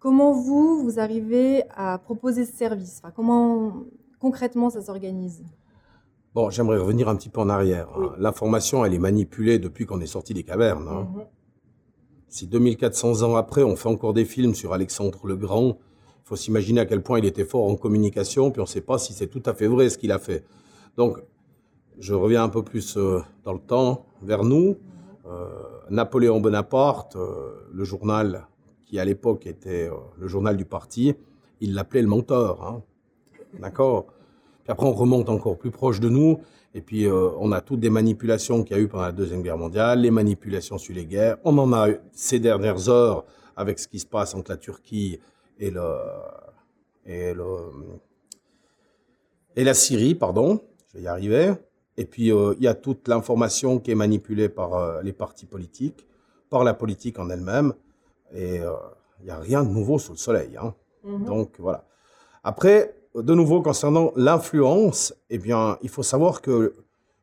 Comment 0.00 0.32
vous, 0.32 0.84
vous 0.84 1.00
arrivez 1.00 1.64
à 1.74 1.98
proposer 1.98 2.44
ce 2.44 2.56
service? 2.56 3.02
Comment 3.16 3.84
concrètement 4.20 4.70
ça 4.70 4.80
s'organise? 4.80 5.42
Bon, 6.34 6.50
j'aimerais 6.50 6.78
revenir 6.78 7.08
un 7.08 7.16
petit 7.16 7.30
peu 7.30 7.40
en 7.40 7.48
arrière. 7.48 7.88
Hein. 7.96 8.12
L'information, 8.18 8.84
elle 8.84 8.94
est 8.94 8.98
manipulée 8.98 9.58
depuis 9.58 9.86
qu'on 9.86 10.00
est 10.00 10.06
sorti 10.06 10.34
des 10.34 10.44
cavernes. 10.44 10.88
Hein. 10.88 11.08
Mhm. 11.14 11.24
Si 12.28 12.46
2400 12.46 13.22
ans 13.22 13.36
après, 13.36 13.62
on 13.62 13.74
fait 13.74 13.88
encore 13.88 14.12
des 14.12 14.24
films 14.24 14.54
sur 14.54 14.72
Alexandre 14.72 15.26
le 15.26 15.36
Grand, 15.36 15.78
il 15.78 16.28
faut 16.28 16.36
s'imaginer 16.36 16.80
à 16.80 16.86
quel 16.86 17.02
point 17.02 17.18
il 17.18 17.24
était 17.24 17.44
fort 17.44 17.64
en 17.64 17.74
communication, 17.74 18.50
puis 18.50 18.60
on 18.60 18.64
ne 18.64 18.68
sait 18.68 18.82
pas 18.82 18.98
si 18.98 19.14
c'est 19.14 19.28
tout 19.28 19.42
à 19.46 19.54
fait 19.54 19.66
vrai 19.66 19.88
ce 19.88 19.96
qu'il 19.96 20.12
a 20.12 20.18
fait. 20.18 20.44
Donc, 20.96 21.18
je 21.98 22.14
reviens 22.14 22.44
un 22.44 22.48
peu 22.48 22.62
plus 22.62 22.96
euh, 22.96 23.20
dans 23.44 23.54
le 23.54 23.58
temps, 23.58 24.06
vers 24.22 24.44
nous. 24.44 24.76
Euh, 25.26 25.48
Napoléon 25.90 26.38
Bonaparte, 26.40 27.16
euh, 27.16 27.66
le 27.72 27.84
journal 27.84 28.46
qui 28.88 28.98
à 28.98 29.04
l'époque 29.04 29.46
était 29.46 29.90
le 30.18 30.28
journal 30.28 30.56
du 30.56 30.64
parti, 30.64 31.14
il 31.60 31.74
l'appelait 31.74 32.02
le 32.02 32.08
menteur. 32.08 32.62
Hein. 32.62 32.82
D'accord? 33.60 34.06
Puis 34.64 34.72
après, 34.72 34.86
on 34.86 34.92
remonte 34.92 35.28
encore 35.28 35.58
plus 35.58 35.70
proche 35.70 36.00
de 36.00 36.08
nous, 36.08 36.40
et 36.74 36.80
puis 36.80 37.06
on 37.08 37.52
a 37.52 37.60
toutes 37.60 37.80
des 37.80 37.90
manipulations 37.90 38.62
qu'il 38.62 38.76
y 38.76 38.80
a 38.80 38.82
eu 38.82 38.88
pendant 38.88 39.04
la 39.04 39.12
Deuxième 39.12 39.42
Guerre 39.42 39.58
mondiale, 39.58 40.00
les 40.00 40.10
manipulations 40.10 40.78
sur 40.78 40.94
les 40.94 41.06
guerres. 41.06 41.38
On 41.44 41.56
en 41.58 41.72
a 41.72 41.90
eu 41.90 41.96
ces 42.12 42.38
dernières 42.38 42.88
heures 42.88 43.24
avec 43.56 43.78
ce 43.78 43.88
qui 43.88 43.98
se 43.98 44.06
passe 44.06 44.34
entre 44.34 44.50
la 44.50 44.56
Turquie 44.56 45.18
et 45.58 45.70
le, 45.70 45.82
et 47.06 47.34
la 49.64 49.74
Syrie, 49.74 50.14
pardon 50.14 50.60
je 50.88 50.98
vais 50.98 51.04
y 51.04 51.08
arriver. 51.08 51.52
Et 51.96 52.04
puis, 52.04 52.32
euh, 52.32 52.54
il 52.58 52.64
y 52.64 52.68
a 52.68 52.74
toute 52.74 53.08
l'information 53.08 53.78
qui 53.78 53.90
est 53.90 53.96
manipulée 53.96 54.48
par 54.48 54.74
euh, 54.74 55.02
les 55.02 55.12
partis 55.12 55.46
politiques, 55.46 56.06
par 56.48 56.64
la 56.64 56.74
politique 56.74 57.18
en 57.18 57.28
elle-même. 57.28 57.74
Et 58.34 58.60
euh, 58.60 58.72
il 59.20 59.26
n'y 59.26 59.30
a 59.30 59.38
rien 59.38 59.64
de 59.64 59.70
nouveau 59.70 59.98
sous 59.98 60.12
le 60.12 60.18
soleil. 60.18 60.56
Hein. 60.56 60.74
Mhm. 61.04 61.24
Donc, 61.24 61.52
voilà. 61.58 61.84
Après, 62.44 62.94
de 63.14 63.34
nouveau, 63.34 63.62
concernant 63.62 64.12
l'influence, 64.16 65.14
eh 65.30 65.38
bien, 65.38 65.78
il 65.82 65.88
faut 65.88 66.02
savoir 66.02 66.40
que 66.40 66.74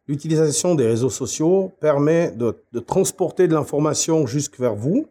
l'utilisation 0.07 0.75
des 0.75 0.88
réseaux 0.88 1.09
sociaux 1.09 1.71
permet 1.79 2.31
de, 2.31 2.55
de 2.74 2.79
transporter 2.79 3.47
de 3.47 3.53
l'information 3.53 4.27
jusque 4.27 4.59
vers 4.59 4.75
vous. 4.75 5.07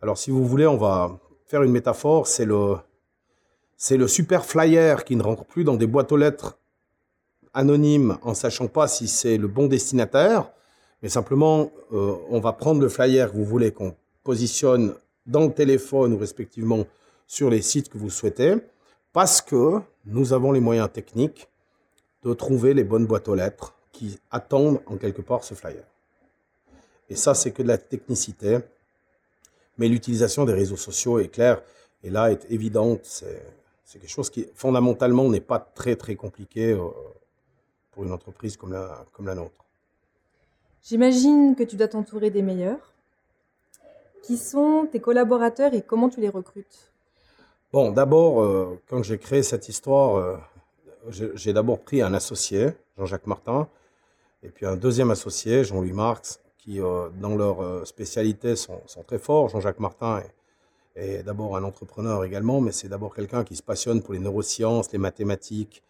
Alors, 0.00 0.18
si 0.18 0.30
vous 0.30 0.44
voulez, 0.44 0.66
on 0.66 0.76
va 0.76 1.18
faire 1.46 1.62
une 1.62 1.72
métaphore. 1.72 2.26
C'est 2.26 2.44
le, 2.44 2.76
c'est 3.76 3.96
le 3.96 4.08
super 4.08 4.44
flyer 4.44 5.04
qui 5.04 5.16
ne 5.16 5.22
rentre 5.22 5.44
plus 5.44 5.64
dans 5.64 5.74
des 5.74 5.86
boîtes 5.86 6.12
aux 6.12 6.16
lettres 6.16 6.58
anonyme 7.54 8.18
en 8.22 8.34
sachant 8.34 8.66
pas 8.66 8.88
si 8.88 9.08
c'est 9.08 9.36
le 9.36 9.48
bon 9.48 9.66
destinataire, 9.66 10.50
mais 11.02 11.08
simplement 11.08 11.70
euh, 11.92 12.14
on 12.30 12.40
va 12.40 12.52
prendre 12.52 12.80
le 12.80 12.88
flyer 12.88 13.30
que 13.30 13.36
vous 13.36 13.44
voulez 13.44 13.72
qu'on 13.72 13.94
positionne 14.22 14.94
dans 15.26 15.46
le 15.46 15.52
téléphone 15.52 16.12
ou 16.14 16.18
respectivement 16.18 16.86
sur 17.26 17.50
les 17.50 17.62
sites 17.62 17.88
que 17.88 17.98
vous 17.98 18.10
souhaitez, 18.10 18.56
parce 19.12 19.40
que 19.40 19.80
nous 20.04 20.32
avons 20.32 20.52
les 20.52 20.60
moyens 20.60 20.90
techniques 20.92 21.48
de 22.22 22.34
trouver 22.34 22.74
les 22.74 22.84
bonnes 22.84 23.06
boîtes 23.06 23.28
aux 23.28 23.34
lettres 23.34 23.74
qui 23.92 24.18
attendent 24.30 24.80
en 24.86 24.96
quelque 24.96 25.22
part 25.22 25.44
ce 25.44 25.54
flyer. 25.54 25.84
Et 27.08 27.16
ça, 27.16 27.34
c'est 27.34 27.52
que 27.52 27.62
de 27.62 27.68
la 27.68 27.78
technicité, 27.78 28.58
mais 29.78 29.88
l'utilisation 29.88 30.44
des 30.44 30.52
réseaux 30.52 30.76
sociaux 30.76 31.18
est 31.18 31.28
claire 31.28 31.62
et 32.02 32.10
là 32.10 32.30
est 32.30 32.50
évidente. 32.50 33.00
C'est 33.04 33.98
quelque 33.98 34.08
chose 34.08 34.30
qui 34.30 34.46
fondamentalement 34.54 35.28
n'est 35.28 35.40
pas 35.40 35.58
très 35.58 35.96
très 35.96 36.14
compliqué. 36.14 36.72
Euh, 36.72 36.88
pour 37.92 38.04
une 38.04 38.12
entreprise 38.12 38.56
comme 38.56 38.72
la, 38.72 39.04
comme 39.12 39.26
la 39.26 39.34
nôtre. 39.34 39.64
J'imagine 40.82 41.54
que 41.54 41.62
tu 41.62 41.76
dois 41.76 41.88
t'entourer 41.88 42.30
des 42.30 42.42
meilleurs. 42.42 42.91
Qui 44.22 44.36
sont 44.38 44.88
tes 44.90 45.00
collaborateurs 45.00 45.74
et 45.74 45.82
comment 45.82 46.08
tu 46.08 46.20
les 46.20 46.28
recrutes? 46.28 46.92
Bon, 47.72 47.90
d'abord, 47.90 48.42
euh, 48.42 48.78
quand 48.86 49.02
j'ai 49.02 49.18
créé 49.18 49.42
cette 49.42 49.68
histoire, 49.68 50.16
euh, 50.16 50.36
j'ai 51.10 51.52
d'abord 51.52 51.80
pris 51.80 52.02
un 52.02 52.14
associé, 52.14 52.70
Jean-Jacques 52.98 53.26
Martin, 53.26 53.66
et 54.42 54.50
puis 54.50 54.64
un 54.66 54.76
deuxième 54.76 55.10
associé, 55.10 55.64
Jean-Louis 55.64 55.92
Marx, 55.92 56.40
qui, 56.58 56.80
euh, 56.80 57.08
dans 57.20 57.34
leur 57.34 57.86
spécialité, 57.86 58.54
sont, 58.54 58.82
très 59.06 59.18
forts. 59.18 59.48
Jean-Jacques 59.48 59.80
Martin 59.80 60.22
est, 60.94 61.24
d'abord 61.24 61.56
un 61.56 61.64
entrepreneur 61.64 62.22
également, 62.24 62.60
mais 62.60 62.72
c'est 62.72 62.88
d'abord 62.88 63.14
quelqu'un 63.14 63.42
qui 63.42 63.56
se 63.56 63.62
passionne 63.62 64.02
pour 64.02 64.12
les 64.12 64.20
neurosciences, 64.20 64.92
les 64.92 64.98
mathématiques, 64.98 65.82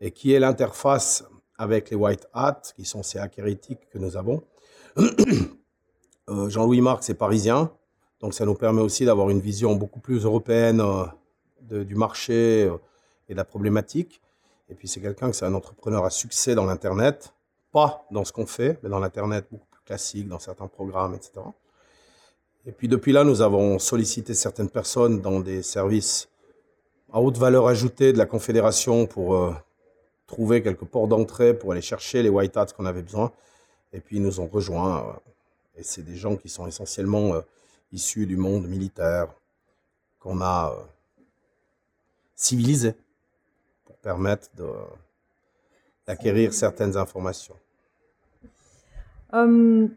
et 0.00 0.12
qui 0.12 0.32
est 0.32 0.38
l'interface 0.38 1.24
avec 1.58 1.90
les 1.90 1.96
White 1.96 2.28
Hats, 2.34 2.62
qui 2.76 2.84
sont 2.84 3.02
ces 3.02 3.18
hérétiques 3.38 3.88
que 3.90 3.98
nous 3.98 4.16
avons. 4.16 4.42
Jean-Louis 6.28 6.80
Marx 6.80 7.08
est 7.08 7.14
parisien, 7.14 7.72
donc 8.20 8.34
ça 8.34 8.44
nous 8.44 8.54
permet 8.54 8.82
aussi 8.82 9.04
d'avoir 9.04 9.30
une 9.30 9.40
vision 9.40 9.74
beaucoup 9.74 10.00
plus 10.00 10.24
européenne 10.24 10.80
euh, 10.80 11.84
du 11.84 11.94
marché 11.94 12.64
euh, 12.64 12.76
et 13.28 13.32
de 13.32 13.36
la 13.36 13.44
problématique. 13.44 14.20
Et 14.68 14.74
puis 14.74 14.88
c'est 14.88 15.00
quelqu'un 15.00 15.30
qui 15.30 15.38
c'est 15.38 15.46
un 15.46 15.54
entrepreneur 15.54 16.04
à 16.04 16.10
succès 16.10 16.54
dans 16.54 16.64
l'Internet, 16.64 17.32
pas 17.72 18.06
dans 18.10 18.24
ce 18.24 18.32
qu'on 18.32 18.46
fait, 18.46 18.78
mais 18.82 18.88
dans 18.88 18.98
l'Internet 19.00 19.46
beaucoup 19.50 19.66
plus 19.70 19.82
classique, 19.84 20.28
dans 20.28 20.38
certains 20.38 20.68
programmes, 20.68 21.14
etc. 21.14 21.40
Et 22.66 22.72
puis 22.72 22.88
depuis 22.88 23.12
là, 23.12 23.24
nous 23.24 23.42
avons 23.42 23.78
sollicité 23.78 24.34
certaines 24.34 24.68
personnes 24.68 25.20
dans 25.20 25.40
des 25.40 25.62
services 25.62 26.28
à 27.12 27.20
haute 27.20 27.38
valeur 27.38 27.66
ajoutée 27.66 28.12
de 28.12 28.18
la 28.18 28.26
Confédération 28.26 29.06
pour 29.06 29.54
trouver 30.30 30.62
quelques 30.62 30.84
ports 30.84 31.08
d'entrée 31.08 31.54
pour 31.54 31.72
aller 31.72 31.80
chercher 31.80 32.22
les 32.22 32.28
white 32.28 32.56
hats 32.56 32.66
qu'on 32.66 32.86
avait 32.86 33.02
besoin. 33.02 33.32
Et 33.92 34.00
puis 34.00 34.16
ils 34.16 34.22
nous 34.22 34.40
ont 34.40 34.46
rejoints. 34.46 34.98
Euh, 34.98 35.80
et 35.80 35.82
c'est 35.82 36.02
des 36.02 36.16
gens 36.16 36.36
qui 36.36 36.48
sont 36.48 36.66
essentiellement 36.66 37.34
euh, 37.34 37.40
issus 37.92 38.26
du 38.26 38.36
monde 38.36 38.66
militaire 38.66 39.28
qu'on 40.18 40.40
a 40.40 40.72
euh, 40.72 40.82
civilisé 42.34 42.94
pour 43.84 43.96
permettre 43.96 44.48
d'acquérir 46.06 46.52
certaines 46.52 46.96
informations. 46.96 47.56
Hum, 49.32 49.90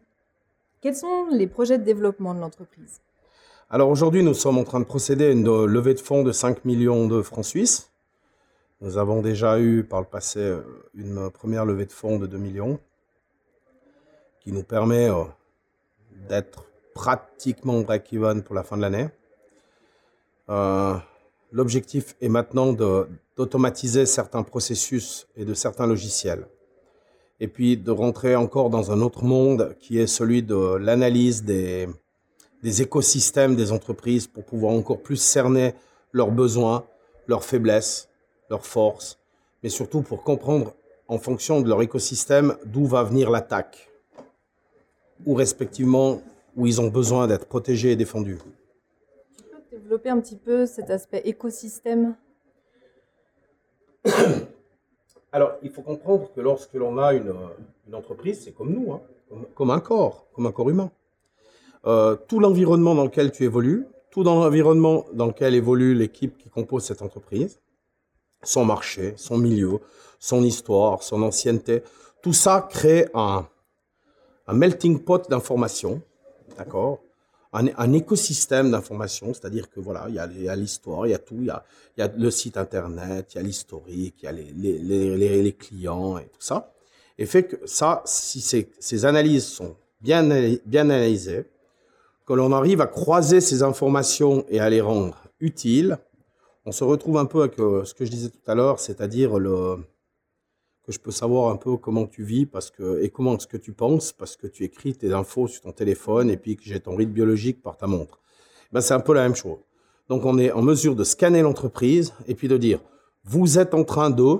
quels 0.80 0.96
sont 0.96 1.26
les 1.30 1.46
projets 1.46 1.78
de 1.78 1.84
développement 1.84 2.34
de 2.34 2.40
l'entreprise? 2.40 3.00
Alors 3.70 3.88
aujourd'hui, 3.88 4.22
nous 4.22 4.34
sommes 4.34 4.58
en 4.58 4.64
train 4.64 4.80
de 4.80 4.84
procéder 4.84 5.26
à 5.26 5.30
une 5.30 5.64
levée 5.64 5.94
de 5.94 6.00
fonds 6.00 6.22
de 6.22 6.32
5 6.32 6.64
millions 6.64 7.06
de 7.08 7.22
francs 7.22 7.44
suisses 7.44 7.90
nous 8.84 8.98
avons 8.98 9.22
déjà 9.22 9.58
eu 9.60 9.82
par 9.82 10.00
le 10.00 10.06
passé 10.06 10.40
euh, 10.40 10.62
une 10.94 11.30
première 11.30 11.64
levée 11.64 11.86
de 11.86 11.92
fonds 11.92 12.18
de 12.18 12.26
2 12.26 12.36
millions 12.36 12.78
qui 14.40 14.52
nous 14.52 14.62
permet 14.62 15.08
euh, 15.08 15.24
d'être 16.28 16.66
pratiquement 16.94 17.80
break-even 17.80 18.42
pour 18.42 18.54
la 18.54 18.62
fin 18.62 18.76
de 18.76 18.82
l'année. 18.82 19.08
Euh, 20.48 20.94
l'objectif 21.52 22.14
est 22.20 22.28
maintenant 22.28 22.72
d'automatiser 22.72 24.06
certains 24.06 24.42
processus 24.42 25.26
et 25.36 25.44
de 25.44 25.54
certains 25.54 25.86
logiciels. 25.86 26.46
Et 27.40 27.48
puis 27.48 27.76
de 27.76 27.90
rentrer 27.90 28.36
encore 28.36 28.70
dans 28.70 28.92
un 28.92 29.00
autre 29.00 29.24
monde 29.24 29.76
qui 29.80 29.98
est 29.98 30.06
celui 30.06 30.42
de 30.42 30.76
l'analyse 30.76 31.42
des, 31.42 31.88
des 32.62 32.82
écosystèmes 32.82 33.56
des 33.56 33.72
entreprises 33.72 34.26
pour 34.26 34.44
pouvoir 34.44 34.72
encore 34.72 35.02
plus 35.02 35.16
cerner 35.16 35.74
leurs 36.12 36.30
besoins, 36.30 36.84
leurs 37.26 37.44
faiblesses, 37.44 38.08
leurs 38.48 38.64
forces, 38.64 39.18
mais 39.62 39.68
surtout 39.68 40.02
pour 40.02 40.22
comprendre 40.22 40.74
en 41.08 41.18
fonction 41.18 41.60
de 41.60 41.68
leur 41.68 41.82
écosystème 41.82 42.56
d'où 42.64 42.86
va 42.86 43.02
venir 43.02 43.30
l'attaque, 43.30 43.90
ou 45.26 45.34
respectivement 45.34 46.22
où 46.56 46.66
ils 46.66 46.80
ont 46.80 46.88
besoin 46.88 47.26
d'être 47.26 47.46
protégés 47.46 47.92
et 47.92 47.96
défendus. 47.96 48.38
Tu 49.36 49.42
peux 49.44 49.62
développer 49.70 50.10
un 50.10 50.20
petit 50.20 50.36
peu 50.36 50.66
cet 50.66 50.90
aspect 50.90 51.22
écosystème? 51.24 52.16
Alors, 55.32 55.52
il 55.62 55.70
faut 55.70 55.82
comprendre 55.82 56.30
que 56.34 56.40
lorsque 56.40 56.74
l'on 56.74 56.98
a 56.98 57.12
une, 57.14 57.32
entreprise, 57.92 58.42
c'est 58.44 58.52
comme 58.52 58.72
nous, 58.72 58.92
hein, 58.92 59.00
comme, 59.54 59.70
un 59.70 59.80
corps, 59.80 60.26
comme 60.32 60.46
un 60.46 60.52
corps 60.52 60.70
humain. 60.70 60.90
Euh, 61.86 62.16
tout 62.28 62.40
l'environnement 62.40 62.94
dans 62.94 63.04
lequel 63.04 63.32
tu 63.32 63.44
évolues, 63.44 63.86
tout 64.10 64.22
dans 64.22 64.36
l'environnement 64.36 65.06
dans 65.12 65.26
lequel 65.26 65.54
évolue 65.54 65.94
l'équipe 65.94 66.38
qui 66.38 66.48
compose 66.48 66.84
cette 66.84 67.02
entreprise, 67.02 67.60
son 68.42 68.64
marché, 68.64 69.14
son 69.16 69.38
milieu, 69.38 69.80
son 70.20 70.42
histoire, 70.44 71.02
son 71.02 71.22
ancienneté. 71.22 71.82
Tout 72.22 72.32
ça 72.32 72.66
crée 72.70 73.08
un, 73.12 73.46
un 74.46 74.54
melting 74.54 75.00
pot 75.00 75.28
d'informations, 75.28 76.00
d'accord 76.56 77.00
un, 77.54 77.92
écosystème 77.92 78.70
d'informations, 78.70 79.32
c'est-à-dire 79.32 79.70
que 79.70 79.78
voilà, 79.78 80.06
il 80.08 80.14
y 80.14 80.48
a, 80.48 80.56
l'histoire, 80.56 81.06
il 81.06 81.10
y 81.10 81.14
a 81.14 81.18
tout, 81.18 81.36
il 81.38 81.46
y 81.46 82.02
a, 82.02 82.08
le 82.08 82.30
site 82.30 82.56
internet, 82.56 83.32
il 83.32 83.36
y 83.36 83.40
a 83.40 83.42
l'historique, 83.42 84.16
il 84.22 84.24
y 84.24 84.28
a 84.28 84.32
les, 84.32 85.52
clients 85.52 86.18
et 86.18 86.24
tout 86.24 86.40
ça. 86.40 86.72
Et 87.16 87.26
fait 87.26 87.44
que 87.44 87.64
ça, 87.64 88.02
si 88.06 88.40
ces, 88.40 88.68
ces 88.80 89.04
analyses 89.04 89.46
sont 89.46 89.76
bien, 90.00 90.24
bien 90.66 90.90
analysées, 90.90 91.46
que 92.26 92.32
l'on 92.32 92.50
arrive 92.52 92.80
à 92.80 92.86
croiser 92.86 93.40
ces 93.40 93.62
informations 93.62 94.44
et 94.48 94.58
à 94.58 94.68
les 94.68 94.80
rendre 94.80 95.16
utiles, 95.38 95.98
on 96.66 96.72
se 96.72 96.82
retrouve 96.82 97.18
un 97.18 97.26
peu 97.26 97.42
avec 97.42 97.60
euh, 97.60 97.84
ce 97.84 97.94
que 97.94 98.04
je 98.04 98.10
disais 98.10 98.30
tout 98.30 98.50
à 98.50 98.54
l'heure, 98.54 98.80
c'est-à-dire 98.80 99.38
le, 99.38 99.76
que 100.84 100.92
je 100.92 101.00
peux 101.00 101.10
savoir 101.10 101.50
un 101.50 101.56
peu 101.56 101.76
comment 101.76 102.06
tu 102.06 102.22
vis 102.22 102.46
parce 102.46 102.70
que, 102.70 103.02
et 103.02 103.08
comment 103.08 103.38
ce 103.38 103.46
que 103.46 103.56
tu 103.56 103.72
penses 103.72 104.12
parce 104.12 104.36
que 104.36 104.46
tu 104.46 104.64
écris 104.64 104.94
tes 104.94 105.12
infos 105.12 105.48
sur 105.48 105.62
ton 105.62 105.72
téléphone 105.72 106.30
et 106.30 106.36
puis 106.36 106.56
que 106.56 106.62
j'ai 106.64 106.78
ton 106.78 106.94
rythme 106.94 107.12
biologique 107.12 107.62
par 107.62 107.76
ta 107.76 107.86
montre. 107.86 108.20
Ben, 108.70 108.80
c'est 108.80 108.94
un 108.94 109.00
peu 109.00 109.14
la 109.14 109.22
même 109.22 109.34
chose. 109.34 109.58
Donc 110.08 110.26
on 110.26 110.38
est 110.38 110.52
en 110.52 110.60
mesure 110.60 110.94
de 110.94 111.02
scanner 111.04 111.40
l'entreprise 111.40 112.12
et 112.26 112.34
puis 112.34 112.48
de 112.48 112.58
dire, 112.58 112.80
vous 113.24 113.58
êtes 113.58 113.72
en 113.72 113.84
train 113.84 114.10
de, 114.10 114.36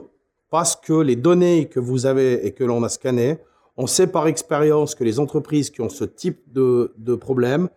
parce 0.50 0.76
que 0.76 0.92
les 0.92 1.16
données 1.16 1.66
que 1.68 1.80
vous 1.80 2.04
avez 2.04 2.46
et 2.46 2.52
que 2.52 2.62
l'on 2.62 2.82
a 2.84 2.90
scannées, 2.90 3.38
on 3.78 3.86
sait 3.86 4.06
par 4.06 4.26
expérience 4.26 4.94
que 4.94 5.02
les 5.02 5.18
entreprises 5.18 5.70
qui 5.70 5.80
ont 5.80 5.88
ce 5.88 6.04
type 6.04 6.52
de, 6.52 6.92
de 6.98 7.14
problème 7.14 7.70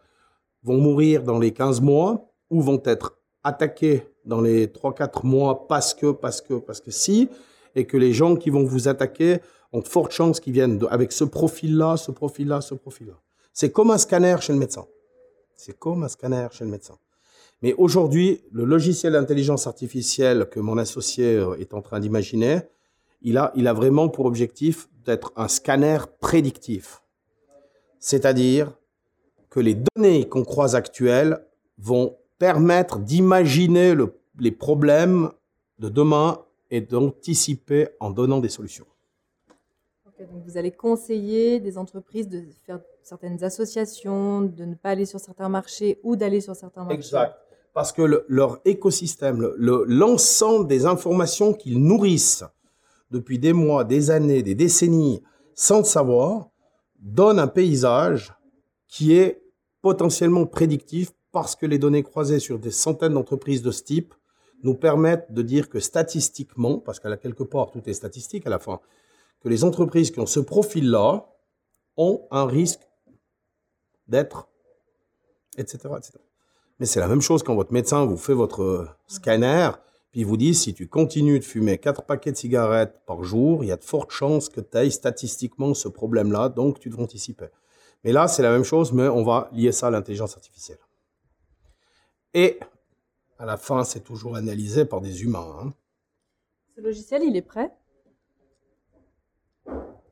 vont 0.64 0.78
mourir 0.78 1.24
dans 1.24 1.40
les 1.40 1.52
15 1.52 1.80
mois 1.80 2.34
ou 2.50 2.62
vont 2.62 2.82
être 2.84 3.18
attaquées 3.44 4.04
dans 4.26 4.42
les 4.42 4.68
3-4 4.68 5.26
mois 5.26 5.68
parce 5.68 5.94
que, 5.94 6.12
parce 6.12 6.42
que, 6.42 6.56
parce 6.56 6.82
que 6.82 6.92
si, 6.92 7.30
et 7.78 7.86
que 7.86 7.96
les 7.96 8.12
gens 8.12 8.36
qui 8.36 8.50
vont 8.50 8.64
vous 8.64 8.88
attaquer 8.88 9.38
ont 9.72 9.82
de 9.82 9.88
fortes 9.88 10.12
chances 10.12 10.40
qu'ils 10.40 10.54
viennent 10.54 10.84
avec 10.90 11.12
ce 11.12 11.24
profil-là, 11.24 11.96
ce 11.96 12.12
profil-là, 12.12 12.60
ce 12.60 12.74
profil-là. 12.74 13.14
C'est 13.54 13.72
comme 13.72 13.92
un 13.92 14.00
scanner 14.00 14.36
chez 14.42 14.52
le 14.52 14.60
médecin. 14.60 14.86
C'est 15.56 15.78
comme 15.78 16.04
un 16.04 16.08
scanner 16.08 16.48
chez 16.52 16.66
le 16.66 16.72
médecin. 16.72 16.98
Mais 17.62 17.74
aujourd'hui, 17.74 18.42
le 18.52 18.66
logiciel 18.66 19.14
d'intelligence 19.14 19.68
artificielle 19.68 20.48
que 20.50 20.60
mon 20.60 20.78
associé 20.78 21.36
euh, 21.36 21.56
est 21.60 21.74
en 21.74 21.82
train 21.82 22.00
d'imaginer, 22.00 22.62
il 23.22 23.38
a, 23.38 23.52
il 23.56 23.68
a 23.68 23.74
vraiment 23.74 24.10
pour 24.10 24.26
objectif 24.26 24.90
d'être 25.06 25.32
un 25.36 25.48
scanner 25.48 26.00
prédictif. 26.20 27.04
C'est-à-dire 28.00 28.74
que 29.50 29.60
les 29.60 29.76
données 29.76 30.28
qu'on 30.28 30.44
croise 30.44 30.76
actuelles 30.76 31.46
vont 31.78 32.18
permettre 32.40 33.00
d'imaginer 33.00 33.94
les 34.40 34.52
problèmes 34.52 35.30
de 35.80 35.90
demain 35.90 36.40
et 36.72 36.82
d'anticiper 36.82 37.90
en 38.00 38.12
donnant 38.12 38.40
des 38.40 38.50
solutions. 38.50 38.86
donc 40.20 40.44
vous 40.46 40.58
allez 40.58 40.72
conseiller 40.72 41.60
des 41.60 41.78
entreprises 41.78 42.28
de 42.28 42.44
faire 42.66 42.80
certaines 43.04 43.44
associations, 43.44 44.42
de 44.42 44.66
ne 44.66 44.76
pas 44.76 44.90
aller 44.90 45.06
sur 45.06 45.20
certains 45.20 45.50
marchés 45.50 46.00
ou 46.04 46.16
d'aller 46.16 46.42
sur 46.42 46.56
certains 46.56 46.84
marchés. 46.84 46.98
Exact. 46.98 47.36
Parce 47.74 47.92
que 47.92 48.24
leur 48.28 48.60
écosystème, 48.66 49.54
l'ensemble 49.58 50.68
des 50.68 50.86
informations 50.86 51.54
qu'ils 51.54 51.82
nourrissent 51.82 52.44
depuis 53.12 53.38
des 53.38 53.54
mois, 53.54 53.84
des 53.84 54.10
années, 54.10 54.42
des 54.42 54.56
décennies, 54.56 55.22
sans 55.54 55.80
le 55.80 55.84
savoir, 55.84 56.50
donne 57.00 57.40
un 57.40 57.48
paysage 57.48 58.34
qui 58.88 59.16
est 59.16 59.44
potentiellement 59.82 60.46
prédictif 60.46 61.12
parce 61.32 61.56
que 61.56 61.66
les 61.66 61.78
données 61.78 62.04
croisées 62.04 62.40
sur 62.40 62.58
des 62.58 62.72
centaines 62.72 63.14
d'entreprises 63.14 63.62
de 63.62 63.72
ce 63.72 63.84
type 63.84 64.14
nous 64.64 64.76
permettent 64.76 65.32
de 65.32 65.42
dire 65.42 65.70
que 65.70 65.80
statistiquement, 65.80 66.80
parce 66.80 67.00
qu'à 67.00 67.16
quelque 67.18 67.44
part 67.44 67.72
tout 67.72 67.88
est 67.90 67.94
statistique 67.94 68.48
à 68.48 68.50
la 68.50 68.60
fin, 68.60 68.80
que 69.42 69.50
les 69.50 69.64
entreprises 69.64 70.12
qui 70.12 70.20
ont 70.20 70.26
ce 70.26 70.40
profil-là 70.40 71.28
ont 71.96 72.28
un 72.32 72.46
risque 72.46 72.82
d'être, 74.08 74.48
etc., 75.58 75.78
etc. 75.98 76.14
Mais 76.80 76.86
c'est 76.86 77.00
la 77.00 77.08
même 77.08 77.22
chose 77.22 77.44
quand 77.44 77.56
votre 77.56 77.74
médecin 77.74 78.06
vous 78.06 78.18
fait 78.18 78.34
votre 78.34 78.88
scanner, 79.08 79.72
puis 80.12 80.22
il 80.22 80.26
vous 80.26 80.38
dit 80.38 80.54
si 80.54 80.74
tu 80.74 80.88
continues 80.88 81.40
de 81.40 81.44
fumer 81.44 81.78
4 81.78 82.04
paquets 82.04 82.32
de 82.32 82.38
cigarettes 82.38 83.02
par 83.06 83.24
jour, 83.24 83.64
il 83.64 83.68
y 83.68 83.72
a 83.72 83.78
de 83.78 83.84
fortes 83.84 84.12
chances 84.12 84.50
que 84.50 84.62
tu 84.62 84.78
aies 84.78 84.90
statistiquement 84.90 85.74
ce 85.74 85.88
problème-là, 85.88 86.50
donc 86.50 86.80
tu 86.80 86.90
devrais 86.90 87.04
anticiper. 87.04 87.48
Mais 88.04 88.12
là, 88.12 88.28
c'est 88.28 88.44
la 88.44 88.52
même 88.52 88.64
chose, 88.64 88.94
mais 88.94 89.08
on 89.08 89.24
va 89.24 89.50
lier 89.52 89.72
ça 89.72 89.88
à 89.88 89.90
l'intelligence 89.92 90.36
artificielle. 90.36 90.78
Et 92.34 92.60
à 93.40 93.46
la 93.46 93.58
fin, 93.58 93.84
c'est 93.84 94.04
toujours 94.04 94.36
analysé 94.36 94.86
par 94.86 95.02
des 95.02 95.24
humains. 95.24 95.56
Hein. 95.60 95.74
Ce 96.76 96.82
logiciel, 96.82 97.24
il 97.24 97.36
est 97.36 97.42
prêt? 97.42 97.72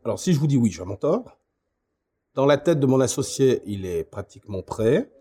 Alors, 0.04 0.20
si 0.20 0.34
je 0.34 0.40
vous 0.40 0.48
dis 0.48 0.58
oui, 0.58 0.72
je 0.72 0.84
m'en 0.84 0.96
tort. 0.96 1.40
Dans 2.36 2.46
la 2.46 2.58
tête 2.58 2.80
de 2.80 2.86
mon 2.86 3.00
associé, 3.00 3.62
il 3.66 3.86
est 3.86 4.04
pratiquement 4.04 4.62
prêt. 4.62 5.12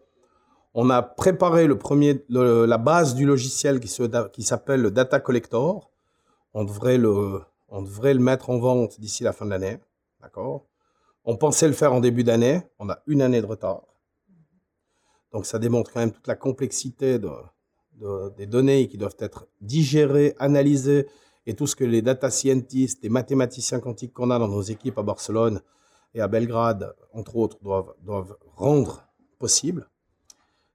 On 0.75 0.91
a 0.91 1.03
préparé 1.03 1.67
le 1.67 1.79
premier, 1.79 2.25
la 2.29 2.79
base 2.79 3.15
du 3.15 3.25
logiciel 3.25 3.81
qui, 3.81 3.89
qui 4.33 4.43
s'appelle 4.43 4.83
le 4.83 4.91
Data 4.91 5.21
Collector. 5.21 5.91
On 6.53 6.65
devrait 6.65 6.99
le, 6.99 7.41
on 7.69 7.83
devrait 7.83 8.15
le 8.15 8.21
mettre 8.21 8.51
en 8.51 8.59
vente 8.59 9.01
d'ici 9.01 9.23
la 9.23 9.33
fin 9.33 9.45
de 9.45 9.51
l'année. 9.51 9.79
D'accord? 10.21 10.67
On 11.25 11.37
pensait 11.37 11.69
le 11.69 11.75
faire 11.75 11.93
en 11.93 12.01
début 12.01 12.25
d'année. 12.25 12.63
On 12.79 12.91
a 12.91 12.99
une 13.07 13.23
année 13.23 13.41
de 13.41 13.47
retard. 13.47 13.83
Donc 15.33 15.47
ça 15.47 15.59
démontre 15.59 15.93
quand 15.93 16.01
même 16.01 16.13
toute 16.13 16.27
la 16.27 16.37
complexité 16.37 17.19
de, 17.19 17.31
des 18.37 18.47
données 18.47 18.89
qui 18.89 18.99
doivent 18.99 19.17
être 19.19 19.47
digérées, 19.61 20.35
analysées, 20.39 21.07
et 21.47 21.55
tout 21.55 21.67
ce 21.67 21.77
que 21.77 21.85
les 21.85 22.03
data 22.03 22.31
scientists, 22.31 23.03
les 23.03 23.09
mathématiciens 23.09 23.81
quantiques 23.81 24.13
qu'on 24.13 24.31
a 24.31 24.39
dans 24.39 24.49
nos 24.49 24.63
équipes 24.63 24.99
à 24.99 25.03
Barcelone 25.03 25.61
et 26.15 26.21
à 26.21 26.29
Belgrade, 26.29 26.95
entre 27.13 27.37
autres, 27.37 27.59
doivent, 27.63 27.95
doivent 28.03 28.37
rendre 28.57 29.07
possible. 29.39 29.89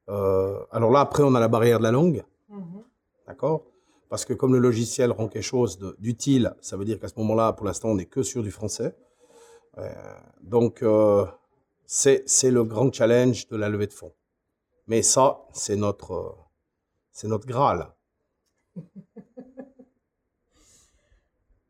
Euh, 0.10 0.60
alors 0.72 0.92
là, 0.92 1.00
après, 1.02 1.24
on 1.24 1.34
a 1.36 1.40
la 1.40 1.48
barrière 1.48 1.80
de 1.80 1.84
la 1.84 1.92
langue. 1.92 2.24
Mhm. 2.50 2.84
D'accord? 3.28 3.64
Parce 4.10 4.26
que 4.26 4.34
comme 4.34 4.54
le 4.54 4.60
logiciel 4.60 5.12
rend 5.12 5.28
quelque 5.28 5.44
chose 5.44 5.80
d'utile, 6.00 6.56
ça 6.62 6.78
veut 6.78 6.86
dire 6.86 7.00
qu'à 7.00 7.08
ce 7.08 7.18
moment-là, 7.18 7.54
pour 7.54 7.66
l'instant, 7.66 7.90
on 7.90 7.96
n'est 7.96 8.06
que 8.06 8.24
sur 8.24 8.42
du 8.42 8.52
français. 8.52 8.96
Euh, 9.78 9.88
donc, 10.42 10.82
euh, 10.82 11.26
c'est 11.86 12.52
le 12.52 12.64
grand 12.64 12.92
challenge 12.92 13.48
de 13.48 13.56
la 13.56 13.70
levée 13.70 13.88
de 13.88 13.94
fonds. 13.94 14.14
Mais 14.88 15.04
ça, 15.04 15.42
c'est 15.54 15.76
notre 15.76 16.36
c'est 17.20 17.28
notre 17.28 17.46
Graal. 17.46 17.92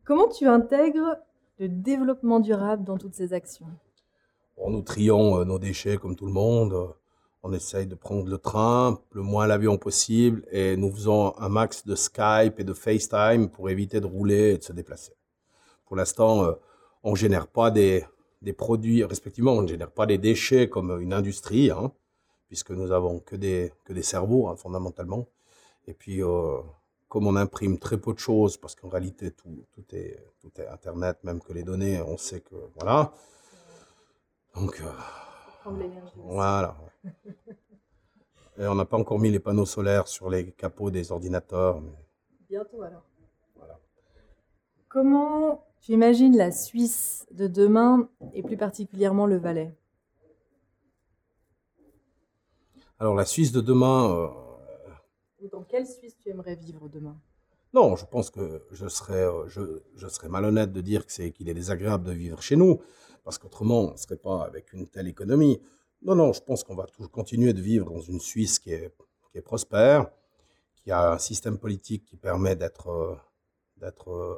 Comment 0.05 0.27
tu 0.27 0.45
intègres 0.45 1.17
le 1.57 1.67
développement 1.67 2.39
durable 2.39 2.83
dans 2.83 2.99
toutes 2.99 3.15
ces 3.15 3.33
actions? 3.33 3.65
Nous 4.63 4.83
trions 4.83 5.39
euh, 5.39 5.45
nos 5.45 5.57
déchets 5.57 5.97
comme 5.97 6.15
tout 6.15 6.27
le 6.27 6.31
monde. 6.31 6.93
On 7.41 7.51
essaye 7.51 7.88
de 7.88 7.95
prendre 7.95 8.29
le 8.29 8.38
train, 8.38 8.99
le 9.12 9.23
moins 9.23 9.47
l'avion 9.47 9.79
possible, 9.79 10.45
et 10.51 10.77
nous 10.77 10.91
faisons 10.91 11.33
un 11.39 11.49
max 11.49 11.83
de 11.83 11.95
Skype 11.95 12.59
et 12.59 12.63
de 12.63 12.73
FaceTime 12.73 13.49
pour 13.49 13.71
éviter 13.71 14.01
de 14.01 14.05
rouler 14.05 14.51
et 14.51 14.57
de 14.59 14.63
se 14.63 14.73
déplacer. 14.73 15.13
Pour 15.88 15.95
l'instant, 15.95 16.43
euh, 16.43 16.51
on 17.01 17.12
ne 17.12 17.15
génère 17.15 17.47
pas 17.47 17.71
des, 17.71 18.05
produits, 18.55 19.03
respectivement, 19.03 19.53
on 19.53 19.63
ne 19.63 19.67
génère 19.67 19.91
pas 19.91 20.05
des 20.05 20.19
déchets 20.19 20.69
comme 20.69 21.01
une 21.01 21.13
industrie, 21.13 21.71
hein, 21.71 21.91
puisque 22.45 22.69
nous 22.69 22.91
avons 22.91 23.19
que 23.19 23.35
des, 23.35 23.73
que 23.83 23.93
des 23.93 24.03
cerveaux, 24.03 24.47
hein, 24.47 24.55
fondamentalement. 24.55 25.25
Et 25.89 25.93
puis, 25.95 26.21
euh, 26.21 26.60
comme 27.08 27.25
on 27.25 27.36
imprime 27.36 27.80
très 27.80 27.97
peu 27.97 28.13
de 28.13 28.19
choses, 28.19 28.58
parce 28.58 28.75
qu'en 28.75 28.89
réalité, 28.89 29.32
tout, 29.32 29.65
tout, 29.71 29.84
est, 29.95 30.23
tout 30.39 30.52
est 30.62 30.67
Internet, 30.67 31.17
même 31.23 31.41
que 31.41 31.52
les 31.52 31.63
données, 31.63 31.99
on 31.99 32.15
sait 32.15 32.41
que. 32.41 32.56
Voilà. 32.75 33.12
Donc. 34.54 34.80
Euh, 34.82 35.73
voilà. 36.15 36.78
Et 38.60 38.67
on 38.67 38.75
n'a 38.75 38.86
pas 38.86 38.97
encore 38.97 39.17
mis 39.17 39.32
les 39.32 39.39
panneaux 39.39 39.65
solaires 39.65 40.08
sur 40.08 40.30
les 40.30 40.52
capots 40.52 40.91
des 40.91 41.12
ordinateurs. 41.12 41.82
Bientôt 42.47 42.84
alors. 42.84 43.04
Voilà. 43.56 43.80
Comment 44.89 45.65
tu 45.82 45.93
imagines 45.93 46.38
la 46.38 46.52
Suisse 46.52 47.25
de 47.32 47.47
demain 47.47 48.10
et 48.34 48.43
plus 48.43 48.58
particulièrement 48.58 49.25
le 49.25 49.38
Valais? 49.38 49.73
Alors 52.99 53.15
la 53.15 53.25
Suisse 53.25 53.52
de 53.52 53.62
demain, 53.62 54.12
euh, 54.12 54.28
dans 55.47 55.63
quelle 55.63 55.88
Suisse 55.88 56.17
tu 56.17 56.30
aimerais 56.30 56.56
vivre 56.56 56.89
demain? 56.89 57.19
Non, 57.73 57.95
je 57.95 58.06
pense 58.06 58.32
que 58.32 58.63
je 58.71 58.88
serais, 58.88 59.25
euh, 59.25 59.47
je, 59.47 60.08
serais 60.08 60.28
malhonnête 60.28 60.71
de 60.71 60.82
dire 60.82 61.06
que 61.06 61.12
c'est 61.12 61.32
qu'il 61.32 61.49
est 61.49 61.54
désagréable 61.54 62.04
de 62.04 62.12
vivre 62.12 62.41
chez 62.41 62.56
nous, 62.56 62.82
parce 63.23 63.38
qu'autrement, 63.38 63.89
on 63.89 63.91
ne 63.91 63.97
serait 63.97 64.17
pas 64.17 64.43
avec 64.43 64.73
une 64.73 64.88
telle 64.88 65.08
économie. 65.08 65.62
Non, 66.02 66.15
non, 66.15 66.34
je 66.34 66.41
pense 66.41 66.63
qu'on 66.63 66.75
va 66.75 66.86
toujours 66.86 67.12
continuer 67.12 67.54
de 67.54 67.62
vivre 67.62 67.91
dans 67.91 68.02
une 68.02 68.19
Suisse 68.19 68.58
qui 68.58 68.71
est, 68.71 68.91
qui 69.32 69.38
est 69.38 69.41
prospère, 69.41 70.10
qui 70.75 70.91
a 70.91 71.12
un 71.12 71.19
système 71.19 71.60
politique 71.60 72.06
qui 72.06 72.17
permet 72.17 72.56
d'être 72.56 72.88
euh, 72.89 73.15
euh, 74.08 74.38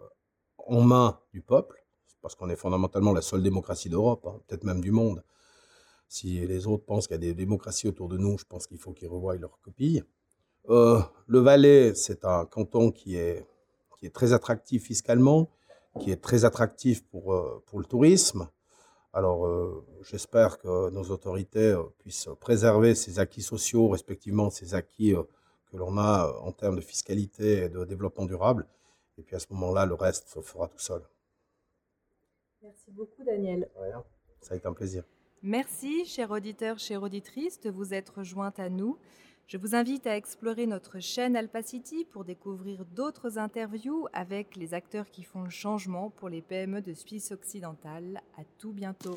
en 0.57 0.81
main 0.81 1.19
du 1.31 1.41
peuple, 1.41 1.85
parce 2.21 2.35
qu'on 2.35 2.49
est 2.49 2.55
fondamentalement 2.57 3.13
la 3.13 3.21
seule 3.21 3.43
démocratie 3.43 3.89
d'Europe, 3.89 4.25
hein, 4.27 4.41
peut-être 4.47 4.65
même 4.65 4.81
du 4.81 4.91
monde. 4.91 5.23
Si 6.09 6.45
les 6.45 6.67
autres 6.67 6.83
pensent 6.83 7.07
qu'il 7.07 7.15
y 7.15 7.17
a 7.17 7.19
des 7.19 7.33
démocraties 7.33 7.87
autour 7.87 8.09
de 8.09 8.17
nous, 8.17 8.37
je 8.37 8.43
pense 8.43 8.67
qu'il 8.67 8.77
faut 8.77 8.91
qu'ils 8.91 9.07
revoient 9.07 9.37
leur 9.37 9.61
copie. 9.61 10.03
Euh, 10.69 11.01
le 11.27 11.39
Valais, 11.39 11.93
c'est 11.95 12.25
un 12.25 12.45
canton 12.45 12.91
qui 12.91 13.15
est, 13.15 13.45
qui 13.97 14.05
est 14.05 14.11
très 14.11 14.33
attractif 14.33 14.85
fiscalement, 14.85 15.49
qui 15.99 16.11
est 16.11 16.21
très 16.21 16.45
attractif 16.45 17.03
pour, 17.05 17.61
pour 17.65 17.79
le 17.79 17.85
tourisme. 17.85 18.47
Alors, 19.13 19.45
j'espère 20.03 20.57
que 20.57 20.89
nos 20.89 21.03
autorités 21.03 21.75
puissent 21.99 22.29
préserver 22.39 22.95
ces 22.95 23.19
acquis 23.19 23.41
sociaux, 23.41 23.89
respectivement 23.89 24.49
ces 24.49 24.73
acquis 24.73 25.13
que 25.69 25.77
l'on 25.77 25.97
a 25.97 26.33
en 26.41 26.51
termes 26.53 26.77
de 26.77 26.81
fiscalité 26.81 27.63
et 27.63 27.69
de 27.69 27.83
développement 27.83 28.25
durable. 28.25 28.67
Et 29.17 29.23
puis 29.23 29.35
à 29.35 29.39
ce 29.39 29.47
moment-là, 29.51 29.85
le 29.85 29.95
reste 29.95 30.27
se 30.29 30.39
fera 30.41 30.67
tout 30.67 30.79
seul. 30.79 31.01
Merci 32.63 32.91
beaucoup, 32.91 33.23
Daniel. 33.23 33.69
Ça 34.41 34.53
a 34.53 34.57
été 34.57 34.67
un 34.67 34.73
plaisir. 34.73 35.03
Merci, 35.43 36.05
chers 36.05 36.31
auditeurs, 36.31 36.79
chères 36.79 37.03
auditrices, 37.03 37.59
de 37.59 37.69
vous 37.69 37.93
être 37.93 38.23
jointes 38.23 38.59
à 38.59 38.69
nous. 38.69 38.97
Je 39.51 39.57
vous 39.57 39.75
invite 39.75 40.07
à 40.07 40.15
explorer 40.15 40.65
notre 40.65 41.01
chaîne 41.01 41.35
Alpacity 41.35 42.05
pour 42.05 42.23
découvrir 42.23 42.85
d'autres 42.85 43.37
interviews 43.37 44.07
avec 44.13 44.55
les 44.55 44.73
acteurs 44.73 45.09
qui 45.09 45.23
font 45.23 45.43
le 45.43 45.49
changement 45.49 46.09
pour 46.09 46.29
les 46.29 46.41
PME 46.41 46.81
de 46.81 46.93
Suisse 46.93 47.33
occidentale. 47.33 48.21
À 48.37 48.43
tout 48.59 48.71
bientôt. 48.71 49.15